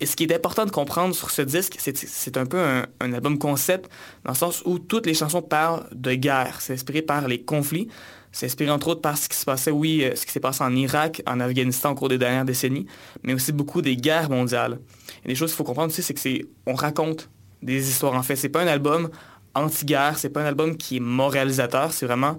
Et 0.00 0.06
ce 0.06 0.14
qui 0.14 0.24
est 0.24 0.34
important 0.34 0.64
de 0.64 0.70
comprendre 0.70 1.14
sur 1.14 1.30
ce 1.30 1.42
disque, 1.42 1.76
c'est 1.78 1.96
c'est 1.96 2.36
un 2.36 2.46
peu 2.46 2.58
un, 2.58 3.12
album 3.12 3.38
concept, 3.38 3.90
dans 4.24 4.32
le 4.32 4.36
sens 4.36 4.62
où 4.64 4.78
toutes 4.78 5.06
les 5.06 5.14
chansons 5.14 5.42
parlent 5.42 5.86
de 5.92 6.14
guerre. 6.14 6.60
C'est 6.60 6.72
inspiré 6.72 7.02
par 7.02 7.26
les 7.26 7.42
conflits. 7.42 7.88
C'est 8.30 8.46
inspiré 8.46 8.70
entre 8.70 8.88
autres 8.88 9.00
par 9.00 9.18
ce 9.18 9.28
qui 9.28 9.36
se 9.36 9.44
passait, 9.44 9.70
oui, 9.70 10.04
euh, 10.04 10.14
ce 10.14 10.26
qui 10.26 10.32
s'est 10.32 10.38
passé 10.38 10.62
en 10.62 10.74
Irak, 10.76 11.22
en 11.26 11.40
Afghanistan 11.40 11.92
au 11.92 11.94
cours 11.94 12.10
des 12.10 12.18
dernières 12.18 12.44
décennies, 12.44 12.86
mais 13.22 13.32
aussi 13.32 13.52
beaucoup 13.52 13.80
des 13.80 13.96
guerres 13.96 14.28
mondiales. 14.28 14.78
Et 15.24 15.28
des 15.28 15.34
choses 15.34 15.50
qu'il 15.50 15.56
faut 15.56 15.64
comprendre 15.64 15.90
aussi, 15.90 16.02
c'est 16.02 16.14
que 16.14 16.20
c'est, 16.20 16.44
on 16.66 16.74
raconte 16.74 17.30
des 17.62 17.88
histoires. 17.88 18.14
En 18.14 18.22
fait, 18.22 18.36
c'est 18.36 18.50
pas 18.50 18.62
un 18.62 18.66
album 18.66 19.08
anti-guerre, 19.54 20.18
c'est 20.18 20.28
pas 20.28 20.42
un 20.42 20.46
album 20.46 20.76
qui 20.76 20.98
est 20.98 21.00
moralisateur, 21.00 21.92
c'est 21.92 22.06
vraiment 22.06 22.38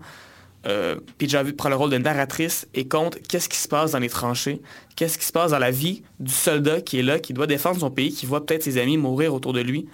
euh, 0.67 0.95
PJ 1.17 1.37
prend 1.57 1.69
le 1.69 1.75
rôle 1.75 1.89
de 1.89 1.97
narratrice 1.97 2.67
et 2.73 2.87
compte 2.87 3.17
qu'est-ce 3.27 3.47
qui 3.47 3.57
se 3.57 3.67
passe 3.67 3.91
dans 3.91 3.99
les 3.99 4.09
tranchées, 4.09 4.61
qu'est-ce 4.95 5.17
qui 5.17 5.25
se 5.25 5.31
passe 5.31 5.51
dans 5.51 5.59
la 5.59 5.71
vie 5.71 6.03
du 6.19 6.33
soldat 6.33 6.81
qui 6.81 6.99
est 6.99 7.03
là, 7.03 7.19
qui 7.19 7.33
doit 7.33 7.47
défendre 7.47 7.79
son 7.79 7.91
pays, 7.91 8.11
qui 8.11 8.25
voit 8.25 8.45
peut-être 8.45 8.63
ses 8.63 8.77
amis 8.77 8.97
mourir 8.97 9.33
autour 9.33 9.53
de 9.53 9.61
lui, 9.61 9.87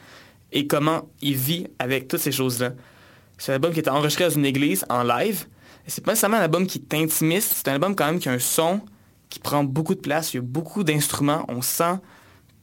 et 0.52 0.68
comment 0.68 1.08
il 1.22 1.36
vit 1.36 1.68
avec 1.78 2.08
toutes 2.08 2.20
ces 2.20 2.32
choses-là. 2.32 2.74
C'est 3.38 3.52
un 3.52 3.56
album 3.56 3.74
qui 3.74 3.80
est 3.80 3.90
enregistré 3.90 4.24
dans 4.24 4.32
une 4.32 4.46
église 4.46 4.86
en 4.90 5.04
live. 5.04 5.46
C'est 5.88 6.04
pas 6.04 6.14
nécessairement 6.14 6.38
un 6.38 6.42
album 6.42 6.66
qui 6.66 6.80
est 6.80 6.94
intimiste, 6.96 7.54
c'est 7.58 7.68
un 7.68 7.74
album 7.74 7.96
quand 7.96 8.06
même 8.08 8.20
qui 8.20 8.30
a 8.30 8.32
un 8.32 8.40
son 8.40 8.82
qui 9.30 9.40
prend 9.40 9.64
beaucoup 9.64 9.94
de 9.94 10.00
place, 10.00 10.34
il 10.34 10.38
y 10.38 10.40
a 10.40 10.44
beaucoup 10.44 10.84
d'instruments, 10.84 11.46
on 11.48 11.62
sent 11.62 12.00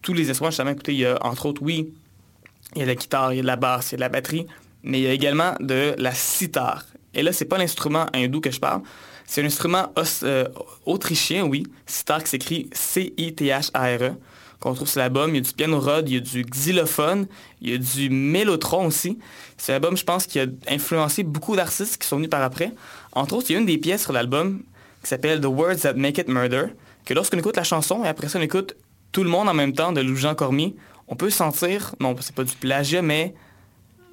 tous 0.00 0.14
les 0.14 0.28
instruments. 0.30 0.50
Justement, 0.50 0.70
écoutez, 0.70 0.92
il 0.92 1.00
y 1.00 1.06
a 1.06 1.18
entre 1.24 1.46
autres, 1.46 1.62
oui, 1.62 1.92
il 2.74 2.78
y 2.78 2.82
a 2.82 2.84
de 2.84 2.90
la 2.90 2.94
guitare, 2.96 3.32
il 3.32 3.36
y 3.36 3.38
a 3.38 3.42
de 3.42 3.46
la 3.46 3.56
basse, 3.56 3.90
il 3.90 3.92
y 3.92 3.94
a 3.94 3.98
de 3.98 4.00
la 4.00 4.08
batterie, 4.08 4.46
mais 4.82 4.98
il 4.98 5.04
y 5.04 5.06
a 5.06 5.12
également 5.12 5.54
de 5.60 5.94
la 5.98 6.12
sitar. 6.12 6.84
Et 7.14 7.22
là, 7.22 7.32
c'est 7.32 7.44
pas 7.44 7.58
l'instrument 7.58 8.06
hindou 8.14 8.40
que 8.40 8.50
je 8.50 8.60
parle, 8.60 8.82
c'est 9.26 9.42
un 9.42 9.46
instrument 9.46 9.92
euh, 10.24 10.44
autrichien, 10.84 11.44
oui, 11.44 11.64
sitar 11.86 12.22
qui 12.22 12.30
s'écrit 12.30 12.70
C-I-T-H-A-R-E, 12.72 14.12
qu'on 14.60 14.74
trouve 14.74 14.88
sur 14.88 15.00
l'album. 15.00 15.30
Il 15.30 15.36
y 15.36 15.38
a 15.38 15.42
du 15.42 15.52
piano 15.52 15.80
rod, 15.80 16.08
il 16.08 16.14
y 16.14 16.16
a 16.18 16.20
du 16.20 16.44
xylophone, 16.44 17.26
il 17.60 17.70
y 17.70 17.74
a 17.74 17.78
du 17.78 18.10
mélotron 18.10 18.86
aussi. 18.86 19.18
C'est 19.56 19.72
un 19.72 19.76
album, 19.76 19.96
je 19.96 20.04
pense, 20.04 20.26
qui 20.26 20.38
a 20.38 20.46
influencé 20.68 21.22
beaucoup 21.22 21.56
d'artistes 21.56 22.00
qui 22.00 22.06
sont 22.06 22.16
venus 22.16 22.30
par 22.30 22.42
après. 22.42 22.72
Entre 23.12 23.34
autres, 23.34 23.50
il 23.50 23.54
y 23.54 23.56
a 23.56 23.58
une 23.60 23.66
des 23.66 23.78
pièces 23.78 24.02
sur 24.02 24.12
l'album 24.12 24.62
qui 25.02 25.08
s'appelle 25.08 25.40
The 25.40 25.46
Words 25.46 25.80
That 25.80 25.94
Make 25.94 26.18
It 26.18 26.28
Murder, 26.28 26.66
que 27.04 27.14
lorsqu'on 27.14 27.38
écoute 27.38 27.56
la 27.56 27.64
chanson 27.64 28.04
et 28.04 28.08
après 28.08 28.28
ça 28.28 28.38
on 28.38 28.42
écoute 28.42 28.76
tout 29.10 29.24
le 29.24 29.30
monde 29.30 29.48
en 29.48 29.54
même 29.54 29.72
temps 29.72 29.92
de 29.92 30.00
Louis-Jean 30.00 30.34
Cormier, 30.34 30.76
on 31.08 31.16
peut 31.16 31.30
sentir, 31.30 31.94
non, 32.00 32.14
c'est 32.20 32.34
pas 32.34 32.44
du 32.44 32.54
plagiat, 32.54 33.02
mais 33.02 33.34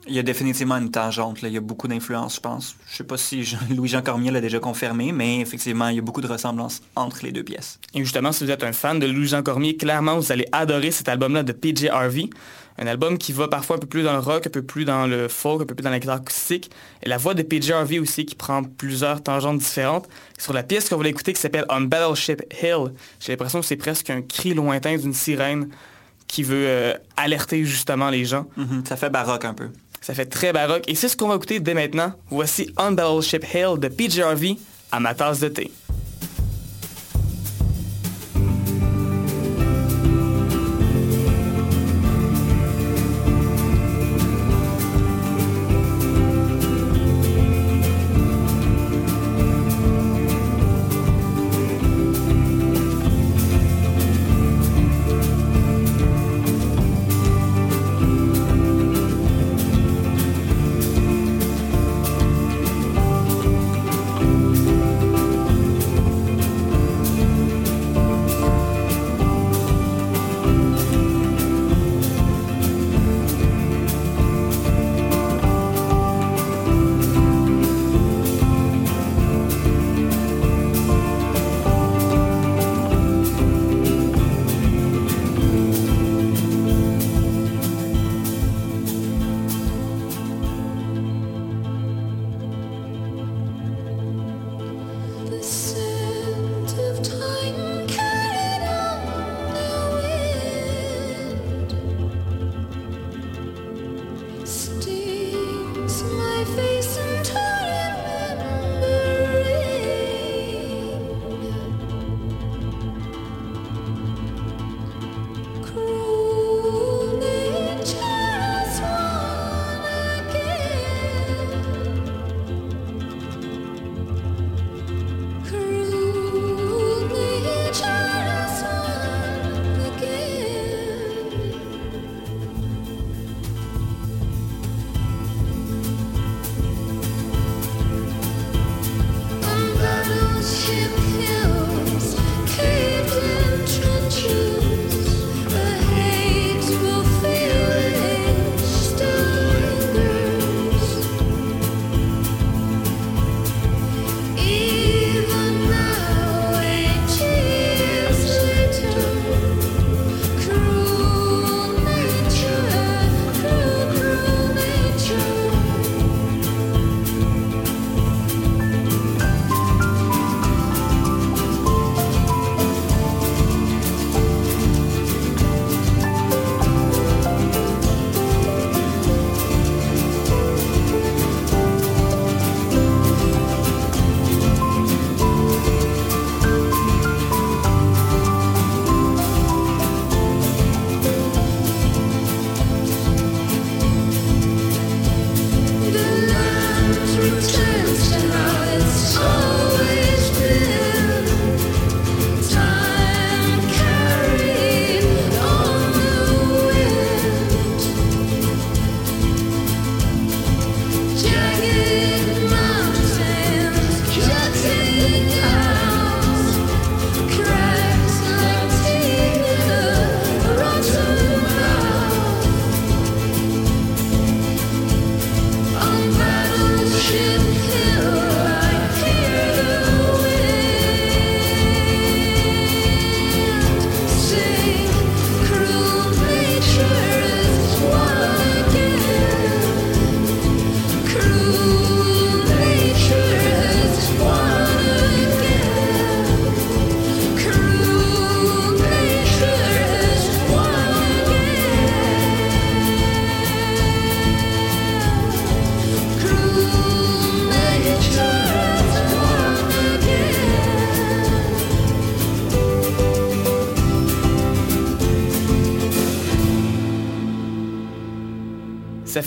Il 0.08 0.16
y 0.16 0.20
a 0.20 0.24
définitivement 0.24 0.78
une 0.78 0.90
tangente, 0.90 1.42
là. 1.42 1.50
il 1.50 1.54
y 1.54 1.58
a 1.58 1.62
beaucoup 1.62 1.88
d'influence, 1.88 2.36
je 2.36 2.40
pense. 2.40 2.76
Je 2.90 2.98
sais 2.98 3.04
pas 3.04 3.18
si 3.18 3.44
Jean- 3.44 3.58
Louis-Jean 3.76 4.02
Cormier 4.02 4.32
l'a 4.32 4.42
déjà 4.42 4.60
confirmé, 4.60 5.12
mais 5.12 5.40
effectivement, 5.40 5.90
il 5.90 5.98
y 5.98 6.00
a 6.00 6.02
beaucoup 6.02 6.22
de 6.22 6.28
ressemblances 6.28 6.82
entre 6.96 7.20
les 7.24 7.32
deux 7.32 7.44
pièces. 7.44 7.80
Et 7.94 8.00
justement, 8.04 8.32
si 8.32 8.44
vous 8.44 8.50
êtes 8.52 8.64
un 8.64 8.72
fan 8.72 8.98
de 9.00 9.06
Louis-Jean 9.06 9.44
Cormier, 9.44 9.76
clairement, 9.78 10.16
vous 10.18 10.32
allez 10.32 10.46
adorer 10.52 10.90
cet 10.92 11.10
album-là 11.10 11.44
de 11.44 11.52
PJ 11.52 11.86
Harvey. 11.92 12.30
Un 12.82 12.88
album 12.88 13.18
qui 13.18 13.34
va 13.34 13.50
parfois 13.50 13.76
un 13.76 13.80
peu 13.80 13.88
plus 13.88 14.04
dans 14.04 14.14
le 14.14 14.20
rock, 14.20 14.48
un 14.48 14.50
peu 14.50 14.62
plus 14.62 14.86
dans 14.86 15.06
le 15.06 15.28
folk, 15.28 15.62
un 15.62 15.66
peu 15.66 15.76
plus 15.76 15.84
dans 15.84 15.90
la 15.90 16.00
guitare 16.00 16.16
acoustique. 16.16 16.72
Et 17.04 17.10
la 17.10 17.18
voix 17.18 17.34
de 17.34 17.44
PJ 17.44 17.72
Harvey 17.72 18.00
aussi 18.00 18.26
qui 18.26 18.36
prend 18.36 18.64
plusieurs 18.64 19.22
tangentes 19.22 19.58
différentes. 19.58 20.08
Sur 20.38 20.54
la 20.54 20.64
pièce 20.64 20.88
qu'on 20.88 20.96
va 20.96 21.08
écouter 21.10 21.34
qui 21.34 21.42
s'appelle 21.42 21.66
On 21.70 21.82
Battleship 21.82 22.42
Hill, 22.64 22.94
j'ai 23.20 23.34
l'impression 23.34 23.60
que 23.60 23.66
c'est 23.66 23.76
presque 23.76 24.10
un 24.10 24.22
cri 24.22 24.54
lointain 24.54 24.96
d'une 24.98 25.14
sirène 25.14 25.68
qui 26.28 26.42
veut 26.44 26.66
euh, 26.70 26.94
alerter 27.18 27.66
justement 27.66 28.10
les 28.10 28.24
gens. 28.24 28.46
Mhm, 28.56 28.84
Ça 28.88 28.96
fait 28.96 29.10
baroque 29.10 29.44
un 29.44 29.54
peu. 29.54 29.68
Ça 30.10 30.16
fait 30.16 30.26
très 30.26 30.52
baroque. 30.52 30.86
Et 30.88 30.96
c'est 30.96 31.08
ce 31.08 31.16
qu'on 31.16 31.28
va 31.28 31.36
écouter 31.36 31.60
dès 31.60 31.76
maintenant. 31.76 32.12
Voici 32.32 32.74
On 32.80 32.94
Battleship 32.94 33.46
Hill 33.54 33.78
de 33.78 33.90
PJ 33.90 34.22
Harvey 34.22 34.58
à 34.92 35.00
ma 35.00 35.14
tasse 35.14 35.40
de 35.40 35.50
thé. 35.50 35.72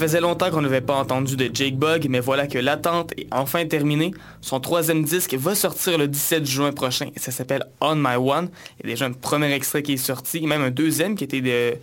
Faisait 0.03 0.21
longtemps 0.21 0.51
qu'on 0.51 0.63
n'avait 0.63 0.81
pas 0.81 0.95
entendu 0.97 1.37
de 1.37 1.49
Jake 1.55 1.77
Bug, 1.77 2.07
mais 2.11 2.19
voilà 2.19 2.49
que 2.49 2.59
l'attente 2.59 3.13
est 3.17 3.29
enfin 3.31 3.65
terminée. 3.67 4.13
Son 4.41 4.59
troisième 4.59 5.05
disque 5.05 5.35
va 5.35 5.55
sortir 5.55 5.97
le 5.97 6.09
17 6.09 6.45
juin 6.45 6.73
prochain 6.73 7.07
et 7.15 7.21
ça 7.21 7.31
s'appelle 7.31 7.65
On 7.81 7.95
My 7.95 8.17
One. 8.17 8.49
Il 8.81 8.87
y 8.89 8.91
a 8.91 8.95
déjà 8.95 9.07
un 9.07 9.13
premier 9.13 9.53
extrait 9.53 9.85
qui 9.85 9.93
est 9.93 9.97
sorti, 9.97 10.45
même 10.45 10.61
un 10.63 10.71
deuxième 10.71 11.15
qui 11.15 11.23
a 11.23 11.27
été 11.27 11.41
de- 11.41 11.75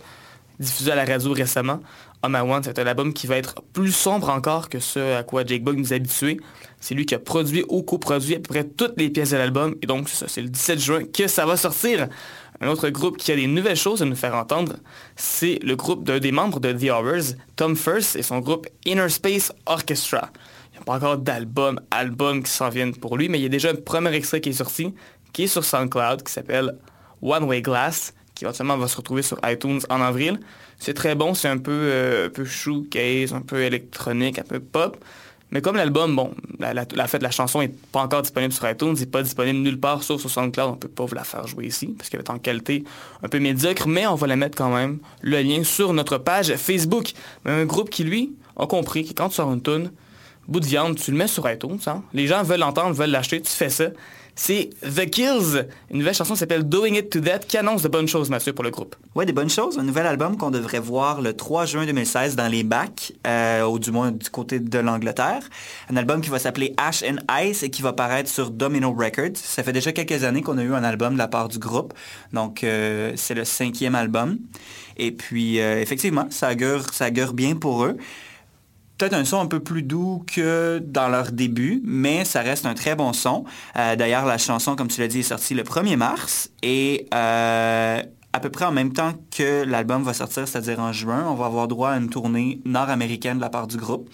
diffusé 0.58 0.92
à 0.92 0.96
la 0.96 1.06
radio 1.06 1.32
récemment. 1.32 1.80
On 2.22 2.28
My 2.28 2.40
One, 2.40 2.62
c'est 2.62 2.78
un 2.78 2.86
album 2.86 3.14
qui 3.14 3.26
va 3.26 3.38
être 3.38 3.54
plus 3.72 3.92
sombre 3.92 4.28
encore 4.28 4.68
que 4.68 4.80
ce 4.80 5.16
à 5.16 5.22
quoi 5.22 5.42
Jake 5.46 5.64
Bug 5.64 5.78
nous 5.78 5.94
a 5.94 5.96
habitués. 5.96 6.38
C'est 6.78 6.94
lui 6.94 7.06
qui 7.06 7.14
a 7.14 7.18
produit 7.18 7.64
ou 7.70 7.82
coproduit 7.82 8.34
à 8.34 8.38
peu 8.38 8.48
près 8.48 8.64
toutes 8.64 8.98
les 8.98 9.08
pièces 9.08 9.30
de 9.30 9.38
l'album 9.38 9.76
et 9.80 9.86
donc 9.86 10.10
c'est 10.10 10.42
le 10.42 10.48
17 10.50 10.78
juin 10.78 11.00
que 11.04 11.26
ça 11.26 11.46
va 11.46 11.56
sortir. 11.56 12.08
Un 12.62 12.68
autre 12.68 12.90
groupe 12.90 13.16
qui 13.16 13.32
a 13.32 13.36
des 13.36 13.46
nouvelles 13.46 13.76
choses 13.76 14.02
à 14.02 14.04
nous 14.04 14.16
faire 14.16 14.34
entendre, 14.34 14.76
c'est 15.16 15.58
le 15.62 15.76
groupe 15.76 16.04
d'un 16.04 16.18
des 16.18 16.30
membres 16.30 16.60
de 16.60 16.72
The 16.72 16.90
Hours, 16.90 17.34
Tom 17.56 17.74
First, 17.74 18.16
et 18.16 18.22
son 18.22 18.40
groupe 18.40 18.66
Inner 18.84 19.08
Space 19.08 19.50
Orchestra. 19.64 20.28
Il 20.68 20.76
n'y 20.76 20.78
a 20.82 20.84
pas 20.84 20.96
encore 20.96 21.16
d'album, 21.16 21.80
album 21.90 22.42
qui 22.42 22.50
s'en 22.50 22.68
viennent 22.68 22.94
pour 22.94 23.16
lui, 23.16 23.30
mais 23.30 23.38
il 23.38 23.42
y 23.42 23.46
a 23.46 23.48
déjà 23.48 23.70
un 23.70 23.76
premier 23.76 24.12
extrait 24.12 24.42
qui 24.42 24.50
est 24.50 24.52
sorti, 24.52 24.94
qui 25.32 25.44
est 25.44 25.46
sur 25.46 25.64
SoundCloud, 25.64 26.22
qui 26.22 26.32
s'appelle 26.32 26.76
One 27.22 27.44
Way 27.44 27.62
Glass, 27.62 28.12
qui 28.34 28.44
éventuellement 28.44 28.76
va 28.76 28.88
se 28.88 28.96
retrouver 28.98 29.22
sur 29.22 29.38
iTunes 29.44 29.80
en 29.88 30.02
avril. 30.02 30.38
C'est 30.78 30.94
très 30.94 31.14
bon, 31.14 31.32
c'est 31.32 31.48
un 31.48 31.58
peu, 31.58 31.72
euh, 31.72 32.26
un 32.26 32.30
peu 32.30 32.44
shoegaze, 32.44 33.32
un 33.32 33.40
peu 33.40 33.62
électronique, 33.62 34.38
un 34.38 34.44
peu 34.44 34.60
pop. 34.60 35.02
Mais 35.52 35.60
comme 35.60 35.76
l'album, 35.76 36.14
bon, 36.14 36.32
la, 36.58 36.72
la, 36.74 36.84
la, 36.94 37.06
fait, 37.06 37.20
la 37.22 37.30
chanson 37.30 37.60
n'est 37.60 37.68
pas 37.68 38.00
encore 38.00 38.22
disponible 38.22 38.52
sur 38.52 38.68
iTunes, 38.70 38.94
n'est 38.98 39.06
pas 39.06 39.22
disponible 39.22 39.58
nulle 39.58 39.80
part 39.80 40.02
sauf 40.02 40.20
sur 40.20 40.30
SoundCloud, 40.30 40.68
on 40.68 40.72
ne 40.72 40.76
peut 40.76 40.88
pas 40.88 41.04
vous 41.04 41.14
la 41.14 41.24
faire 41.24 41.46
jouer 41.46 41.66
ici, 41.66 41.88
parce 41.98 42.08
qu'elle 42.08 42.20
est 42.20 42.30
en 42.30 42.38
qualité 42.38 42.84
un 43.22 43.28
peu 43.28 43.40
médiocre, 43.40 43.88
mais 43.88 44.06
on 44.06 44.14
va 44.14 44.26
la 44.26 44.36
mettre 44.36 44.56
quand 44.56 44.72
même, 44.72 44.98
le 45.22 45.40
lien 45.42 45.64
sur 45.64 45.92
notre 45.92 46.18
page 46.18 46.54
Facebook. 46.54 47.12
Mais 47.44 47.52
un 47.52 47.64
groupe 47.64 47.90
qui, 47.90 48.04
lui, 48.04 48.32
a 48.56 48.66
compris 48.66 49.04
que 49.04 49.12
quand 49.12 49.28
tu 49.28 49.36
sors 49.36 49.52
une 49.52 49.62
tune, 49.62 49.90
bout 50.46 50.60
de 50.60 50.66
viande, 50.66 50.96
tu 50.96 51.10
le 51.10 51.16
mets 51.16 51.26
sur 51.26 51.50
iTunes, 51.50 51.78
hein? 51.86 52.02
les 52.12 52.26
gens 52.26 52.42
veulent 52.42 52.60
l'entendre, 52.60 52.94
veulent 52.94 53.10
l'acheter, 53.10 53.40
tu 53.40 53.50
fais 53.50 53.70
ça. 53.70 53.86
C'est 54.34 54.70
The 54.82 55.08
Kills, 55.08 55.66
une 55.90 55.98
nouvelle 55.98 56.14
chanson 56.14 56.34
qui 56.34 56.40
s'appelle 56.40 56.64
Doing 56.64 56.94
It 56.94 57.10
to 57.10 57.20
Death, 57.20 57.46
qui 57.46 57.56
annonce 57.56 57.82
de 57.82 57.88
bonnes 57.88 58.08
choses, 58.08 58.30
Mathieu, 58.30 58.52
pour 58.52 58.64
le 58.64 58.70
groupe. 58.70 58.96
Ouais, 59.14 59.26
des 59.26 59.32
bonnes 59.32 59.50
choses. 59.50 59.78
Un 59.78 59.82
nouvel 59.82 60.06
album 60.06 60.36
qu'on 60.36 60.50
devrait 60.50 60.78
voir 60.78 61.20
le 61.20 61.34
3 61.34 61.66
juin 61.66 61.86
2016 61.86 62.36
dans 62.36 62.48
les 62.48 62.62
bacs, 62.62 63.12
euh, 63.26 63.64
ou 63.64 63.78
du 63.78 63.90
moins 63.90 64.10
du 64.10 64.30
côté 64.30 64.58
de 64.58 64.78
l'Angleterre. 64.78 65.42
Un 65.90 65.96
album 65.96 66.20
qui 66.20 66.30
va 66.30 66.38
s'appeler 66.38 66.74
Ash 66.76 67.02
and 67.02 67.18
Ice 67.42 67.62
et 67.62 67.70
qui 67.70 67.82
va 67.82 67.92
paraître 67.92 68.30
sur 68.30 68.50
Domino 68.50 68.92
Records. 68.92 69.36
Ça 69.36 69.62
fait 69.62 69.72
déjà 69.72 69.92
quelques 69.92 70.24
années 70.24 70.42
qu'on 70.42 70.58
a 70.58 70.62
eu 70.62 70.74
un 70.74 70.84
album 70.84 71.14
de 71.14 71.18
la 71.18 71.28
part 71.28 71.48
du 71.48 71.58
groupe. 71.58 71.94
Donc, 72.32 72.64
euh, 72.64 73.12
c'est 73.16 73.34
le 73.34 73.44
cinquième 73.44 73.94
album. 73.94 74.38
Et 74.96 75.12
puis, 75.12 75.60
euh, 75.60 75.80
effectivement, 75.80 76.26
ça 76.30 76.52
augure, 76.52 76.92
ça 76.92 77.10
bien 77.10 77.56
pour 77.56 77.84
eux 77.84 77.96
peut-être 79.00 79.14
un 79.14 79.24
son 79.24 79.40
un 79.40 79.46
peu 79.46 79.60
plus 79.60 79.82
doux 79.82 80.22
que 80.26 80.78
dans 80.84 81.08
leur 81.08 81.32
début, 81.32 81.80
mais 81.84 82.26
ça 82.26 82.42
reste 82.42 82.66
un 82.66 82.74
très 82.74 82.94
bon 82.94 83.14
son. 83.14 83.44
Euh, 83.76 83.96
D'ailleurs, 83.96 84.26
la 84.26 84.36
chanson, 84.36 84.76
comme 84.76 84.88
tu 84.88 85.00
l'as 85.00 85.08
dit, 85.08 85.20
est 85.20 85.22
sortie 85.22 85.54
le 85.54 85.62
1er 85.62 85.96
mars 85.96 86.50
et 86.62 87.06
euh, 87.14 88.02
à 88.32 88.40
peu 88.40 88.50
près 88.50 88.66
en 88.66 88.72
même 88.72 88.92
temps 88.92 89.14
que 89.34 89.64
l'album 89.64 90.02
va 90.02 90.12
sortir, 90.12 90.46
c'est-à-dire 90.46 90.80
en 90.80 90.92
juin, 90.92 91.24
on 91.26 91.34
va 91.34 91.46
avoir 91.46 91.66
droit 91.66 91.92
à 91.92 91.96
une 91.96 92.10
tournée 92.10 92.60
nord-américaine 92.66 93.38
de 93.38 93.40
la 93.40 93.48
part 93.48 93.66
du 93.66 93.78
groupe. 93.78 94.10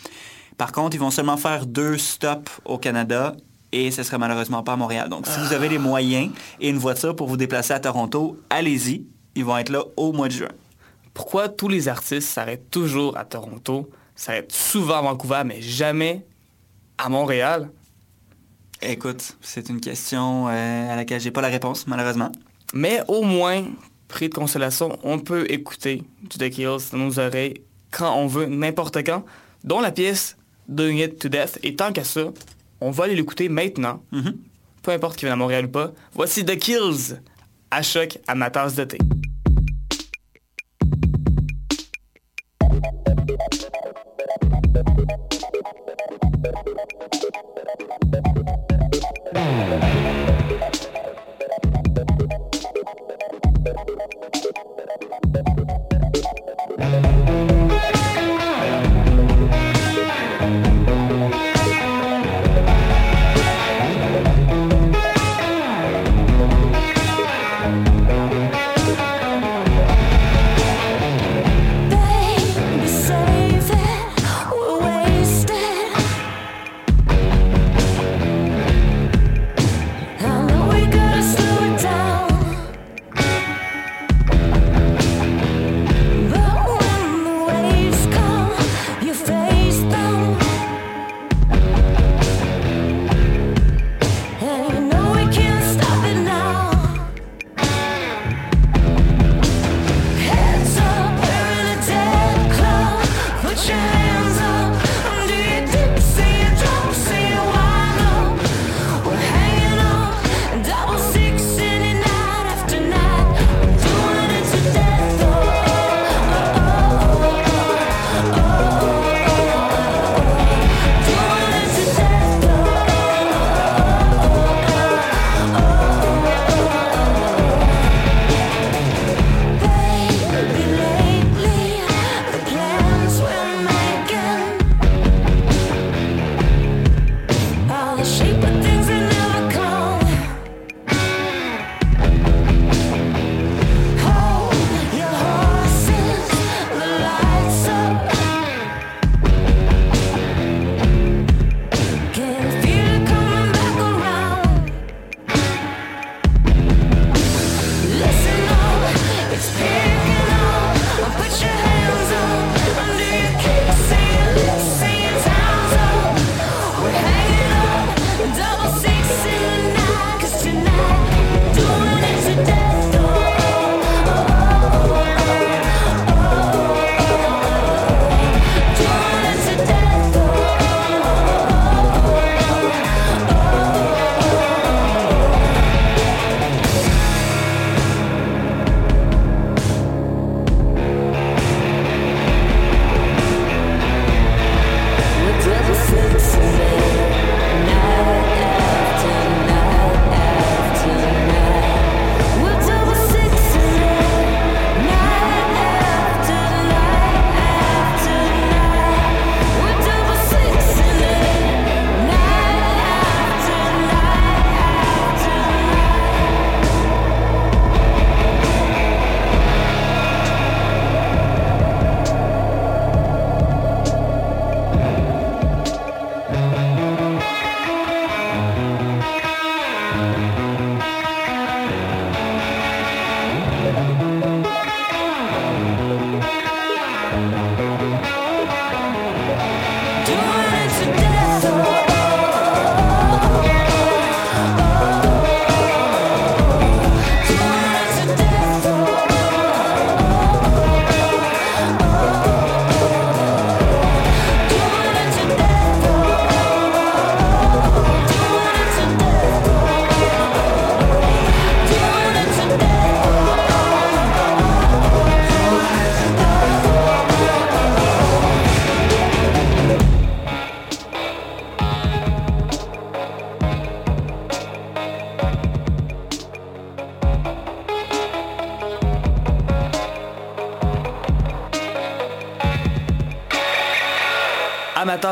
Par 0.57 0.71
contre, 0.71 0.95
ils 0.95 1.01
vont 1.01 1.11
seulement 1.11 1.37
faire 1.37 1.67
deux 1.67 1.99
stops 1.99 2.61
au 2.65 2.79
Canada 2.79 3.35
et 3.73 3.91
ce 3.91 4.05
sera 4.05 4.19
malheureusement 4.19 4.63
pas 4.63 4.75
à 4.75 4.77
Montréal. 4.77 5.09
Donc, 5.09 5.27
si 5.27 5.41
vous 5.41 5.53
avez 5.53 5.69
les 5.69 5.79
moyens 5.79 6.31
et 6.61 6.69
une 6.71 6.79
voiture 6.79 7.17
pour 7.17 7.27
vous 7.27 7.37
déplacer 7.37 7.75
à 7.75 7.81
Toronto, 7.81 8.39
allez-y. 8.51 9.05
Ils 9.35 9.45
vont 9.45 9.59
être 9.59 9.71
là 9.71 9.83
au 9.97 10.13
mois 10.13 10.29
de 10.29 10.33
juin. 10.33 10.53
Pourquoi 11.13 11.49
tous 11.49 11.69
les 11.69 11.89
artistes 11.89 12.29
s'arrêtent 12.29 12.71
toujours 12.71 13.19
à 13.19 13.25
Toronto 13.25 13.91
ça 14.17 14.33
va 14.33 14.39
être 14.39 14.53
souvent 14.53 14.97
à 14.97 15.03
Vancouver, 15.03 15.43
mais 15.45 15.61
jamais 15.61 16.27
à 16.99 17.09
Montréal. 17.09 17.71
Écoute, 18.83 19.37
c'est 19.41 19.69
une 19.69 19.81
question 19.81 20.49
euh, 20.49 20.93
à 20.93 20.97
laquelle 20.97 21.21
j'ai 21.21 21.31
pas 21.31 21.43
la 21.43 21.49
réponse, 21.49 21.87
malheureusement. 21.87 22.33
Mais 22.75 23.01
au 23.09 23.23
moins, 23.23 23.65
prix 24.09 24.29
de 24.29 24.35
consolation, 24.35 24.99
on 25.03 25.19
peut 25.19 25.51
écouter 25.51 26.03
du 26.23 26.39
The 26.39 26.51
Kills 26.51 26.91
dans 26.93 26.99
nos 26.99 27.19
oreilles 27.19 27.61
quand 27.91 28.15
on 28.17 28.27
veut, 28.27 28.47
n'importe 28.47 29.05
quand, 29.05 29.25
dont 29.65 29.81
la 29.81 29.93
pièce 29.93 30.37
Doing 30.69 30.97
It 30.97 31.19
to 31.19 31.29
Death. 31.29 31.59
Et 31.63 31.77
tant 31.77 31.93
qu'à 31.93 32.05
ça, 32.05 32.33
on 32.81 32.91
va 32.91 33.05
aller 33.05 33.15
l'écouter 33.15 33.49
maintenant. 33.49 34.03
Mm 34.13 34.21
-hmm. 34.21 34.35
Peu 34.83 34.93
importe 34.93 35.17
qu'il 35.17 35.27
vienne 35.27 35.35
à 35.41 35.43
Montréal 35.45 35.67
ou 35.67 35.71
pas. 35.71 35.93
Voici 36.13 36.45
The 36.45 36.57
Kills 36.59 37.17
à 37.71 37.83
choc 37.83 38.19
à 38.27 38.35
ma 38.35 38.51
tasse 38.51 38.75
de 38.75 38.85
thé. 38.85 38.99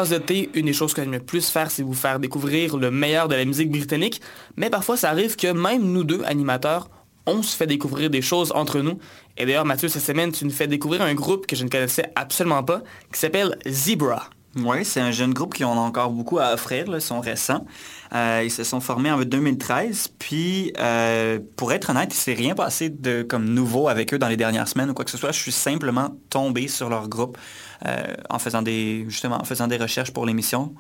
De 0.03 0.19
thé, 0.19 0.51
une 0.55 0.67
des 0.67 0.73
choses 0.73 0.93
que 0.93 1.03
j'aime 1.03 1.13
le 1.13 1.21
plus 1.21 1.49
faire, 1.49 1.71
c'est 1.71 1.83
vous 1.83 1.95
faire 1.95 2.19
découvrir 2.19 2.77
le 2.77 2.91
meilleur 2.91 3.29
de 3.29 3.35
la 3.35 3.45
musique 3.45 3.71
britannique. 3.71 4.21
Mais 4.57 4.71
parfois, 4.71 4.97
ça 4.97 5.11
arrive 5.11 5.37
que 5.37 5.53
même 5.53 5.83
nous 5.83 6.05
deux, 6.05 6.23
animateurs, 6.25 6.91
on 7.27 7.43
se 7.43 7.57
fait 7.57 7.67
découvrir 7.67 8.11
des 8.11 8.21
choses 8.21 8.53
entre 8.55 8.81
nous. 8.81 8.99
Et 9.37 9.47
d'ailleurs, 9.47 9.65
Mathieu, 9.65 9.89
cette 9.89 10.03
semaine, 10.03 10.33
tu 10.33 10.45
nous 10.45 10.51
fais 10.51 10.67
découvrir 10.67 11.03
un 11.03 11.15
groupe 11.15 11.47
que 11.47 11.57
je 11.57 11.65
ne 11.65 11.69
connaissais 11.69 12.11
absolument 12.17 12.63
pas, 12.63 12.83
qui 13.13 13.21
s'appelle 13.21 13.57
Zebra. 13.67 14.29
Oui, 14.57 14.85
c'est 14.85 15.01
un 15.01 15.11
jeune 15.11 15.35
groupe 15.35 15.55
qui 15.55 15.65
ont 15.65 15.73
encore 15.73 16.11
beaucoup 16.11 16.39
à 16.39 16.53
offrir, 16.55 16.89
là, 16.89 16.99
ils 16.99 17.03
sont 17.03 17.21
récents. 17.21 17.67
Euh, 18.15 18.43
ils 18.45 18.53
se 18.53 18.63
sont 18.63 18.81
formés 18.81 19.11
en 19.11 19.21
2013, 19.21 20.09
puis 20.19 20.73
euh, 20.79 21.41
pour 21.57 21.73
être 21.73 21.91
honnête, 21.91 22.15
il 22.15 22.19
s'est 22.19 22.35
rien 22.35 22.55
passé 22.55 22.89
de 22.89 23.23
comme 23.23 23.47
nouveau 23.47 23.89
avec 23.89 24.15
eux 24.15 24.19
dans 24.19 24.29
les 24.29 24.37
dernières 24.37 24.69
semaines 24.69 24.91
ou 24.91 24.95
quoi 24.95 25.05
que 25.05 25.11
ce 25.11 25.19
soit. 25.19 25.33
Je 25.33 25.41
suis 25.41 25.53
simplement 25.53 26.17
tombé 26.31 26.69
sur 26.69 26.89
leur 26.89 27.09
groupe 27.09 27.37
en 28.31 28.39
faisant 28.39 28.63
des 28.63 29.05
justement 29.09 29.41
en 29.41 29.45
faisant 29.45 29.67
des 29.67 29.77
recherches 29.77 30.13
pour 30.13 30.27
l'émission. 30.27 30.75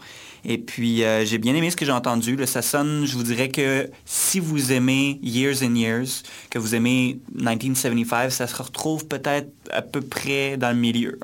Et 0.45 0.59
puis 0.59 1.05
euh, 1.05 1.24
j'ai 1.24 1.38
bien 1.38 1.55
aimé 1.55 1.70
ce 1.70 1.76
que 1.76 1.84
j'ai 1.84 1.92
entendu. 1.92 2.36
Là, 2.36 2.47
ça 2.47 2.62
sonne, 2.62 3.07
je 3.07 3.16
vous 3.16 3.22
dirais 3.22 3.49
que 3.49 3.90
si 4.05 4.40
vous 4.40 4.72
aimez 4.72 5.18
Years 5.22 5.62
and 5.62 5.74
Years, 5.74 6.22
que 6.51 6.59
vous 6.59 6.74
aimez 6.74 7.20
1975, 7.34 8.34
ça 8.34 8.47
se 8.47 8.62
retrouve 8.62 9.07
peut-être 9.07 9.51
à 9.70 9.82
peu 9.82 10.01
près 10.01 10.57
dans 10.57 10.70
le 10.70 10.76
milieu. 10.76 11.18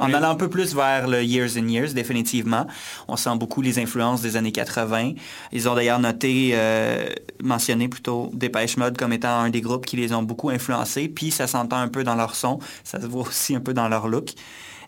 En 0.00 0.12
allant 0.12 0.30
un 0.30 0.34
peu 0.34 0.48
plus 0.48 0.74
vers 0.74 1.08
le 1.08 1.22
Years 1.22 1.50
and 1.58 1.68
Years, 1.68 1.92
définitivement. 1.92 2.66
On 3.08 3.16
sent 3.16 3.36
beaucoup 3.36 3.62
les 3.62 3.78
influences 3.78 4.22
des 4.22 4.36
années 4.36 4.52
80. 4.52 5.12
Ils 5.52 5.68
ont 5.68 5.74
d'ailleurs 5.74 5.98
noté, 5.98 6.52
euh, 6.54 7.06
mentionné 7.42 7.88
plutôt 7.88 8.30
Dépêche 8.32 8.76
Mode 8.76 8.96
comme 8.96 9.12
étant 9.12 9.40
un 9.40 9.50
des 9.50 9.60
groupes 9.60 9.86
qui 9.86 9.96
les 9.96 10.12
ont 10.12 10.22
beaucoup 10.22 10.50
influencés. 10.50 11.08
Puis 11.08 11.30
ça 11.30 11.46
s'entend 11.46 11.76
un 11.76 11.88
peu 11.88 12.04
dans 12.04 12.14
leur 12.14 12.34
son. 12.34 12.58
Ça 12.84 13.00
se 13.00 13.06
voit 13.06 13.22
aussi 13.22 13.54
un 13.54 13.60
peu 13.60 13.74
dans 13.74 13.88
leur 13.88 14.08
look. 14.08 14.30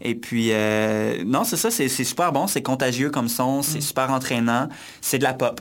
Et 0.00 0.16
puis, 0.16 0.48
euh, 0.50 1.22
non, 1.24 1.44
c'est 1.44 1.56
ça, 1.56 1.70
c'est 1.70 1.88
super 1.88 2.32
bon, 2.32 2.48
c'est 2.48 2.62
contagieux 2.62 3.10
comme 3.10 3.28
son, 3.28 3.62
c'est 3.62 3.80
super 3.80 4.10
entraînant, 4.10 4.68
c'est 5.00 5.18
de 5.18 5.22
la 5.22 5.32
pop. 5.32 5.60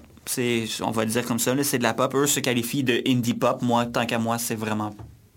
On 0.81 0.91
va 0.91 1.05
le 1.05 1.11
dire 1.11 1.25
comme 1.25 1.39
ça, 1.39 1.53
c'est 1.63 1.77
de 1.77 1.83
la 1.83 1.93
pop. 1.93 2.13
Eux 2.15 2.25
se 2.27 2.39
qualifient 2.39 2.83
de 2.83 3.01
indie 3.07 3.33
pop. 3.33 3.61
Moi, 3.61 3.85
tant 3.85 4.05
qu'à 4.05 4.17
moi, 4.17 4.37
c'est 4.39 4.55
vraiment 4.55 4.91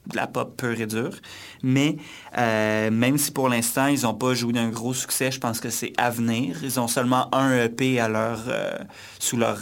de 0.06 0.16
la 0.16 0.26
pop 0.26 0.56
pure 0.56 0.80
et 0.80 0.86
dure. 0.86 1.16
Mais 1.62 1.96
euh, 2.38 2.90
même 2.90 3.18
si 3.18 3.30
pour 3.30 3.48
l'instant, 3.48 3.86
ils 3.86 4.02
n'ont 4.02 4.14
pas 4.14 4.34
joué 4.34 4.52
d'un 4.52 4.68
gros 4.68 4.94
succès, 4.94 5.30
je 5.30 5.40
pense 5.40 5.60
que 5.60 5.70
c'est 5.70 5.92
à 5.96 6.10
venir. 6.10 6.62
Ils 6.62 6.78
ont 6.78 6.88
seulement 6.88 7.34
un 7.34 7.64
EP 7.64 8.00
à 8.00 8.08
leur, 8.08 8.44
euh, 8.48 8.78
sous, 9.18 9.36
leur, 9.36 9.58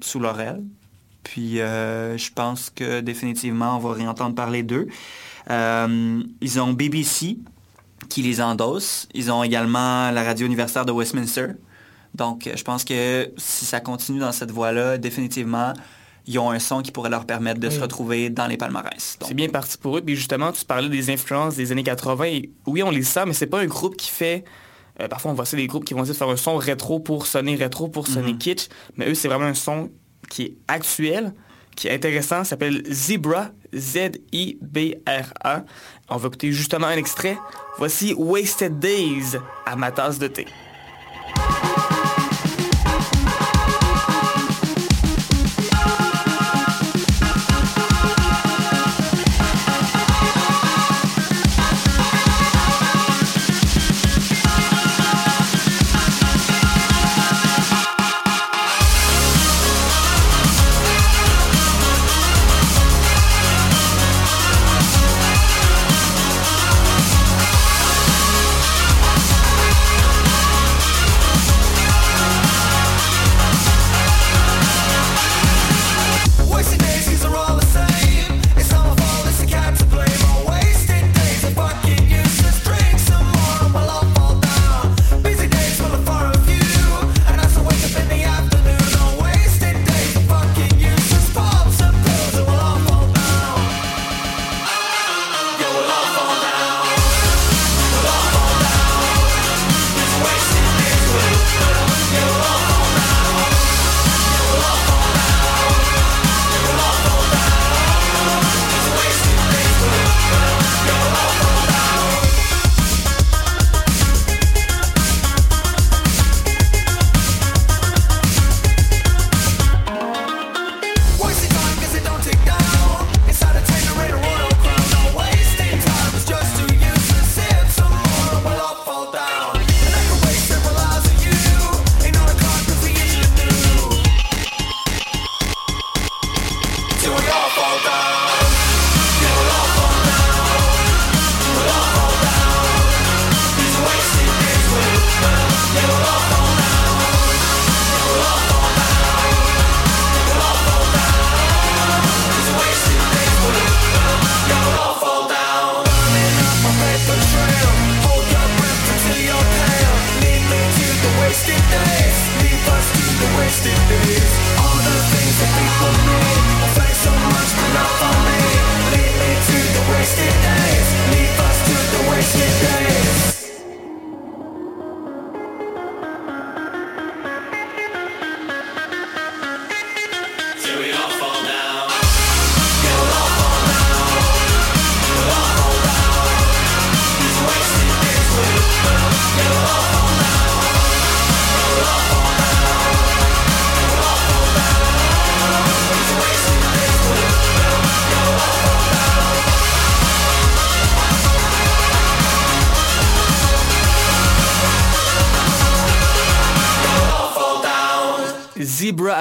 sous 0.00 0.20
leur 0.20 0.40
aile. 0.40 0.62
Puis 1.22 1.60
euh, 1.60 2.16
je 2.16 2.32
pense 2.32 2.70
que 2.70 3.00
définitivement, 3.00 3.76
on 3.76 3.80
va 3.80 3.92
réentendre 3.92 4.34
parler 4.34 4.62
d'eux. 4.62 4.86
Ils 5.48 6.60
ont 6.60 6.72
BBC 6.72 7.38
qui 8.08 8.22
les 8.22 8.40
endosse. 8.40 9.08
Ils 9.14 9.30
ont 9.32 9.42
également 9.42 10.10
la 10.10 10.22
radio 10.22 10.46
universitaire 10.46 10.84
de 10.84 10.92
Westminster. 10.92 11.48
Donc, 12.14 12.50
je 12.54 12.62
pense 12.62 12.84
que 12.84 13.30
si 13.36 13.66
ça 13.66 13.80
continue 13.80 14.20
dans 14.20 14.32
cette 14.32 14.50
voie-là, 14.50 14.96
définitivement, 14.96 15.74
ils 16.26 16.38
ont 16.38 16.50
un 16.50 16.58
son 16.58 16.82
qui 16.82 16.90
pourrait 16.92 17.10
leur 17.10 17.24
permettre 17.26 17.60
de 17.60 17.70
se 17.70 17.80
retrouver 17.80 18.30
dans 18.30 18.46
les 18.46 18.56
palmarès. 18.56 19.16
C'est 19.24 19.34
bien 19.34 19.48
parti 19.48 19.78
pour 19.78 19.96
eux. 19.98 20.00
Puis 20.00 20.16
justement, 20.16 20.50
tu 20.52 20.64
parlais 20.64 20.88
des 20.88 21.10
influences 21.10 21.54
des 21.56 21.70
années 21.72 21.82
80. 21.84 22.24
Et 22.24 22.50
oui, 22.66 22.82
on 22.82 22.90
les 22.90 23.02
sent, 23.04 23.24
mais 23.26 23.32
c'est 23.32 23.46
pas 23.46 23.60
un 23.60 23.66
groupe 23.66 23.96
qui 23.96 24.10
fait... 24.10 24.44
euh, 25.00 25.08
parfois, 25.08 25.30
on 25.30 25.34
voit 25.34 25.44
ça 25.46 25.56
des 25.56 25.66
groupes 25.66 25.84
qui 25.84 25.94
vont 25.94 26.00
essayer 26.00 26.14
de 26.14 26.18
faire 26.18 26.28
un 26.28 26.36
son 26.36 26.56
rétro 26.56 26.98
pour 27.00 27.26
sonner 27.26 27.54
rétro, 27.54 27.88
pour 27.88 28.06
sonner 28.08 28.32
Mhm. 28.32 28.38
kitsch. 28.38 28.68
Mais 28.96 29.08
eux, 29.08 29.14
c'est 29.14 29.28
vraiment 29.28 29.44
un 29.46 29.54
son 29.54 29.90
qui 30.28 30.42
est 30.42 30.56
actuel, 30.66 31.32
qui 31.76 31.86
est 31.88 31.94
intéressant. 31.94 32.42
S'appelle 32.42 32.82
Zebra, 32.90 33.50
Z-I-B-R-A. 33.74 35.64
On 36.08 36.16
va 36.16 36.26
écouter 36.28 36.50
justement 36.52 36.86
un 36.88 36.96
extrait. 36.96 37.36
Voici 37.78 38.14
Wasted 38.16 38.78
Days 38.80 39.38
à 39.64 39.76
ma 39.76 39.92
tasse 39.92 40.18
de 40.18 40.26
thé. 40.28 40.46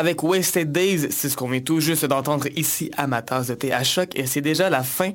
Avec 0.05 0.21
Wasted 0.21 0.71
Days, 0.71 1.07
c'est 1.09 1.29
ce 1.29 1.35
qu'on 1.35 1.49
vient 1.49 1.61
tout 1.61 1.79
juste 1.79 2.05
d'entendre 2.05 2.45
ici 2.55 2.91
à 2.95 3.07
ma 3.07 3.23
tasse 3.23 3.47
de 3.47 3.55
thé 3.55 3.73
à 3.73 3.83
choc 3.83 4.11
et 4.13 4.27
c'est 4.27 4.41
déjà 4.41 4.69
la 4.69 4.83
fin 4.83 5.13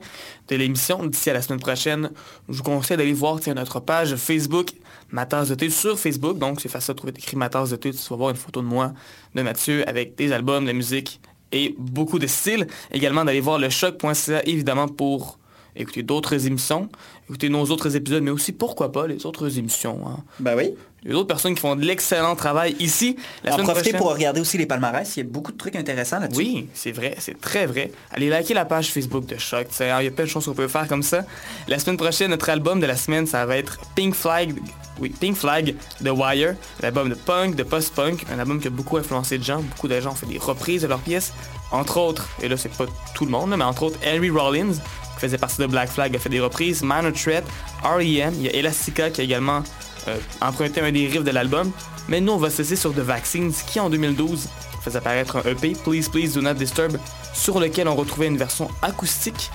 de 0.48 0.56
l'émission. 0.56 1.06
D'ici 1.06 1.30
à 1.30 1.32
la 1.32 1.42
semaine 1.42 1.60
prochaine, 1.60 2.10
je 2.48 2.56
vous 2.56 2.64
conseille 2.64 2.96
d'aller 2.96 3.12
voir 3.12 3.38
notre 3.54 3.78
page 3.78 4.16
Facebook 4.16 4.72
Ma 5.12 5.26
tasse 5.26 5.48
de 5.48 5.54
thé 5.54 5.70
sur 5.70 5.96
Facebook. 5.96 6.38
Donc 6.38 6.60
c'est 6.60 6.68
facile 6.68 6.94
de 6.94 6.96
trouver 6.96 7.12
écrit 7.16 7.36
Ma 7.36 7.48
tasse 7.48 7.70
de 7.70 7.76
thé. 7.76 7.92
Tu 7.92 7.98
vas 8.10 8.16
voir 8.16 8.30
une 8.30 8.36
photo 8.36 8.62
de 8.62 8.66
moi, 8.66 8.92
de 9.36 9.42
Mathieu, 9.42 9.88
avec 9.88 10.16
des 10.16 10.32
albums, 10.32 10.64
de 10.64 10.68
la 10.70 10.74
musique 10.74 11.20
et 11.52 11.76
beaucoup 11.78 12.18
de 12.18 12.26
styles. 12.26 12.66
Également 12.90 13.24
d'aller 13.24 13.40
voir 13.40 13.60
le 13.60 13.70
choc.ca 13.70 14.42
évidemment 14.44 14.88
pour 14.88 15.38
écouter 15.76 16.02
d'autres 16.02 16.46
émissions, 16.46 16.88
écouter 17.28 17.48
nos 17.48 17.64
autres 17.66 17.94
épisodes, 17.94 18.22
mais 18.22 18.30
aussi 18.32 18.50
pourquoi 18.52 18.90
pas 18.90 19.06
les 19.06 19.24
autres 19.24 19.56
émissions. 19.58 20.00
hein. 20.06 20.24
Ben 20.40 20.56
oui. 20.56 20.74
Il 21.02 21.08
y 21.08 21.10
a 21.12 21.14
d'autres 21.14 21.28
personnes 21.28 21.54
qui 21.54 21.60
font 21.60 21.76
de 21.76 21.84
l'excellent 21.84 22.36
travail 22.36 22.76
ici. 22.78 23.16
La 23.42 23.54
en 23.54 23.58
profiter 23.58 23.74
prochaine- 23.92 23.96
pour 23.98 24.12
regarder 24.12 24.40
aussi 24.40 24.58
les 24.58 24.66
palmarès. 24.66 25.16
Il 25.16 25.20
y 25.20 25.22
a 25.22 25.24
beaucoup 25.30 25.50
de 25.52 25.56
trucs 25.56 25.76
intéressants 25.76 26.20
là-dessus. 26.20 26.38
Oui, 26.38 26.68
c'est 26.74 26.92
vrai, 26.92 27.14
c'est 27.18 27.40
très 27.40 27.64
vrai. 27.66 27.90
Allez 28.10 28.28
liker 28.28 28.52
la 28.54 28.66
page 28.66 28.90
Facebook 28.92 29.24
de 29.26 29.38
Choc. 29.38 29.66
Il 29.80 29.86
y 29.86 29.88
a 29.90 30.10
plein 30.10 30.24
de 30.24 30.28
choses 30.28 30.44
qu'on 30.44 30.52
peut 30.54 30.68
faire 30.68 30.86
comme 30.88 31.02
ça. 31.02 31.24
La 31.68 31.78
semaine 31.78 31.96
prochaine, 31.96 32.30
notre 32.30 32.50
album 32.50 32.80
de 32.80 32.86
la 32.86 32.96
semaine, 32.96 33.26
ça 33.26 33.46
va 33.46 33.56
être 33.56 33.78
Pink 33.94 34.14
Flag. 34.14 34.54
Oui, 35.00 35.08
Pink 35.18 35.34
Flag 35.36 35.74
The 36.04 36.10
Wire, 36.10 36.54
l'album 36.82 37.08
de 37.08 37.14
punk, 37.14 37.54
de 37.56 37.62
post-punk, 37.62 38.26
un 38.30 38.38
album 38.38 38.60
qui 38.60 38.66
a 38.66 38.70
beaucoup 38.70 38.98
influencé 38.98 39.38
de 39.38 39.44
gens. 39.44 39.60
Beaucoup 39.62 39.88
de 39.88 39.98
gens 39.98 40.10
ont 40.10 40.14
fait 40.14 40.26
des 40.26 40.36
reprises 40.36 40.82
de 40.82 40.88
leurs 40.88 40.98
pièces. 41.00 41.32
Entre 41.72 41.96
autres, 41.96 42.28
et 42.42 42.48
là 42.48 42.56
c'est 42.58 42.68
pas 42.76 42.84
tout 43.14 43.24
le 43.24 43.30
monde, 43.30 43.54
mais 43.56 43.64
entre 43.64 43.84
autres 43.84 43.98
Henry 44.06 44.28
Rollins, 44.28 44.72
qui 44.72 45.20
faisait 45.20 45.38
partie 45.38 45.62
de 45.62 45.66
Black 45.66 45.88
Flag, 45.88 46.14
a 46.14 46.18
fait 46.18 46.28
des 46.28 46.40
reprises. 46.40 46.82
Minor 46.82 47.12
Threat, 47.14 47.44
R.E.M., 47.82 48.34
il 48.36 48.42
y 48.42 48.48
a 48.48 48.52
Elastica 48.54 49.08
qui 49.08 49.22
a 49.22 49.24
également 49.24 49.62
euh, 50.08 50.18
emprunté 50.40 50.80
un 50.80 50.92
des 50.92 51.06
riffs 51.06 51.24
de 51.24 51.30
l'album. 51.30 51.70
Mais 52.08 52.20
nous, 52.20 52.32
on 52.32 52.38
va 52.38 52.50
se 52.50 52.58
laisser 52.58 52.76
sur 52.76 52.92
The 52.92 52.98
Vaccines, 52.98 53.52
qui 53.66 53.80
en 53.80 53.90
2012 53.90 54.48
faisait 54.82 54.98
apparaître 54.98 55.36
un 55.36 55.42
EP, 55.50 55.72
Please 55.84 56.08
Please 56.10 56.34
Do 56.34 56.40
Not 56.40 56.54
Disturb, 56.54 56.98
sur 57.32 57.60
lequel 57.60 57.88
on 57.88 57.94
retrouvait 57.94 58.26
une 58.26 58.38
version 58.38 58.68
acoustique 58.82 59.50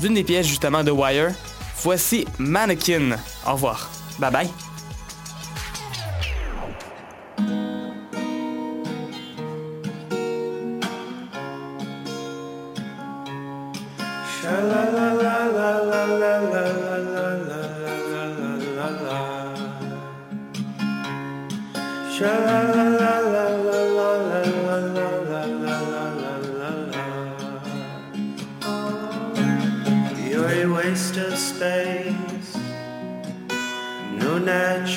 d'une 0.00 0.14
des 0.14 0.24
pièces 0.24 0.46
justement 0.46 0.82
de 0.82 0.90
Wire. 0.90 1.32
Voici 1.82 2.26
Mannequin. 2.38 3.16
Au 3.46 3.52
revoir. 3.52 3.90
Bye 4.18 4.30
bye. 4.32 4.71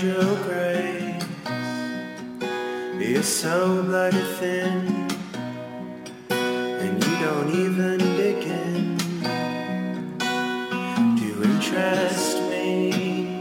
Natural 0.05 0.35
grace. 0.43 1.23
You're 2.99 3.23
so 3.23 3.83
bloody 3.83 4.23
thin, 4.37 5.07
and 6.29 7.03
you 7.03 7.19
don't 7.19 7.49
even 7.53 7.97
dig 8.17 8.43
in 8.43 8.97
to 11.17 11.43
interest 11.43 12.37
me. 12.49 13.39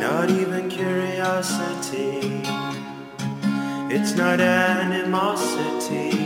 Not 0.00 0.30
even 0.30 0.68
curiosity, 0.68 2.42
it's 3.94 4.14
not 4.14 4.40
animosity. 4.40 6.16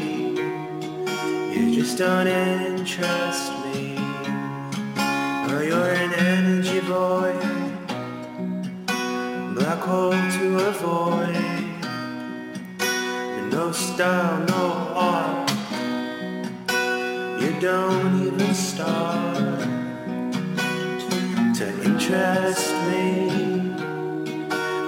You 1.53 1.75
just 1.75 1.99
don't 1.99 2.27
interest 2.27 3.53
me. 3.65 3.97
Oh, 5.49 5.61
you're 5.61 5.91
an 5.91 6.13
energy 6.15 6.81
void, 6.81 7.42
hole 9.77 10.11
to 10.11 10.59
avoid. 10.69 11.37
No 13.51 13.73
style, 13.73 14.45
no 14.49 14.65
art. 14.95 15.51
You 17.41 17.53
don't 17.61 18.27
even 18.27 18.55
start 18.55 19.61
to 21.59 21.67
interest 21.85 22.71
me. 22.89 23.29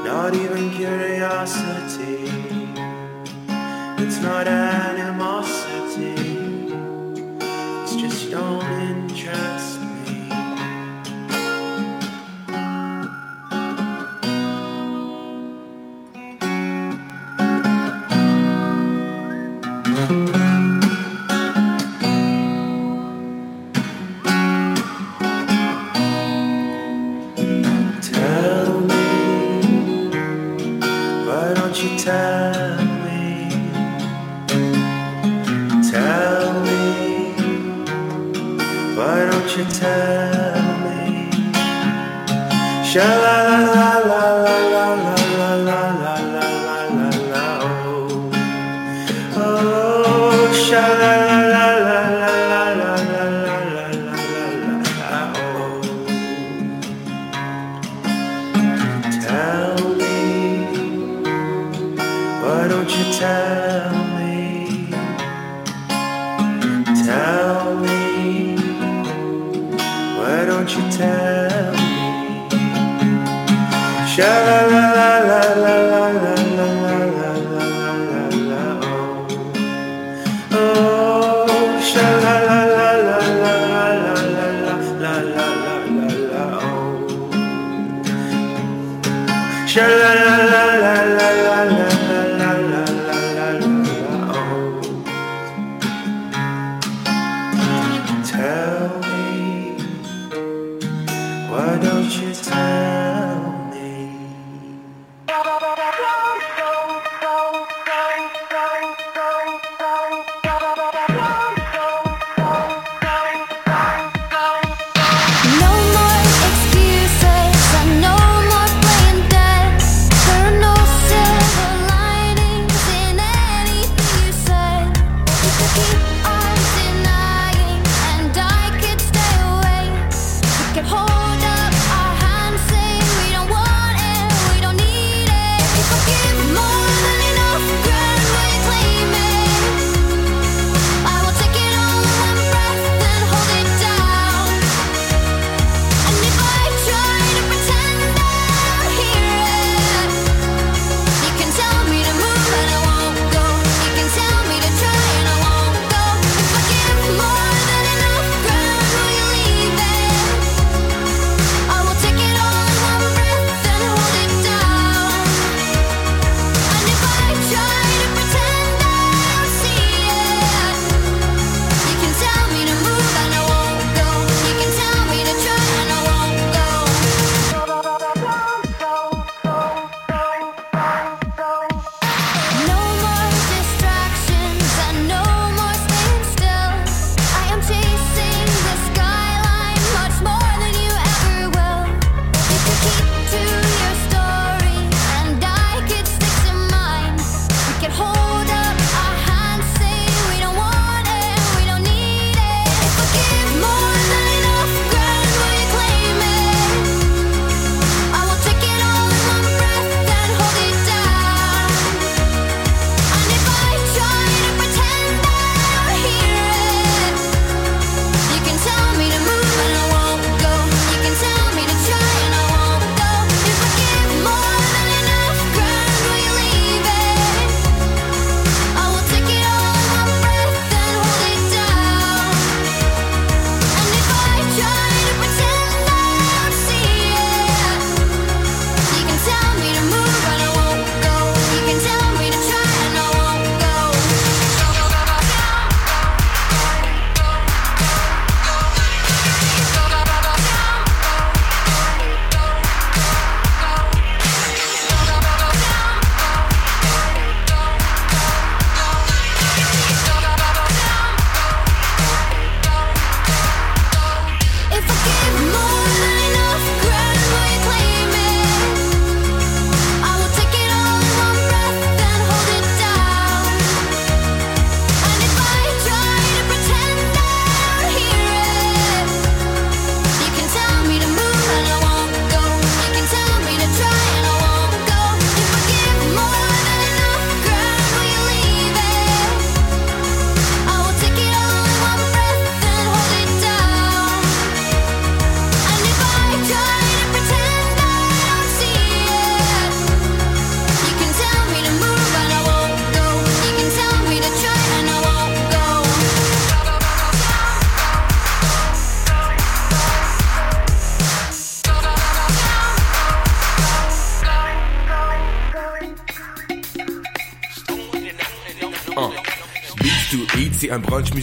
Not 0.05 0.35
even 0.35 0.71
curiosity. 0.71 2.31
It's 4.03 4.19
not 4.21 4.47
animosity. 4.47 6.15
It's 7.83 7.97
just 7.97 8.31
don't 8.31 8.84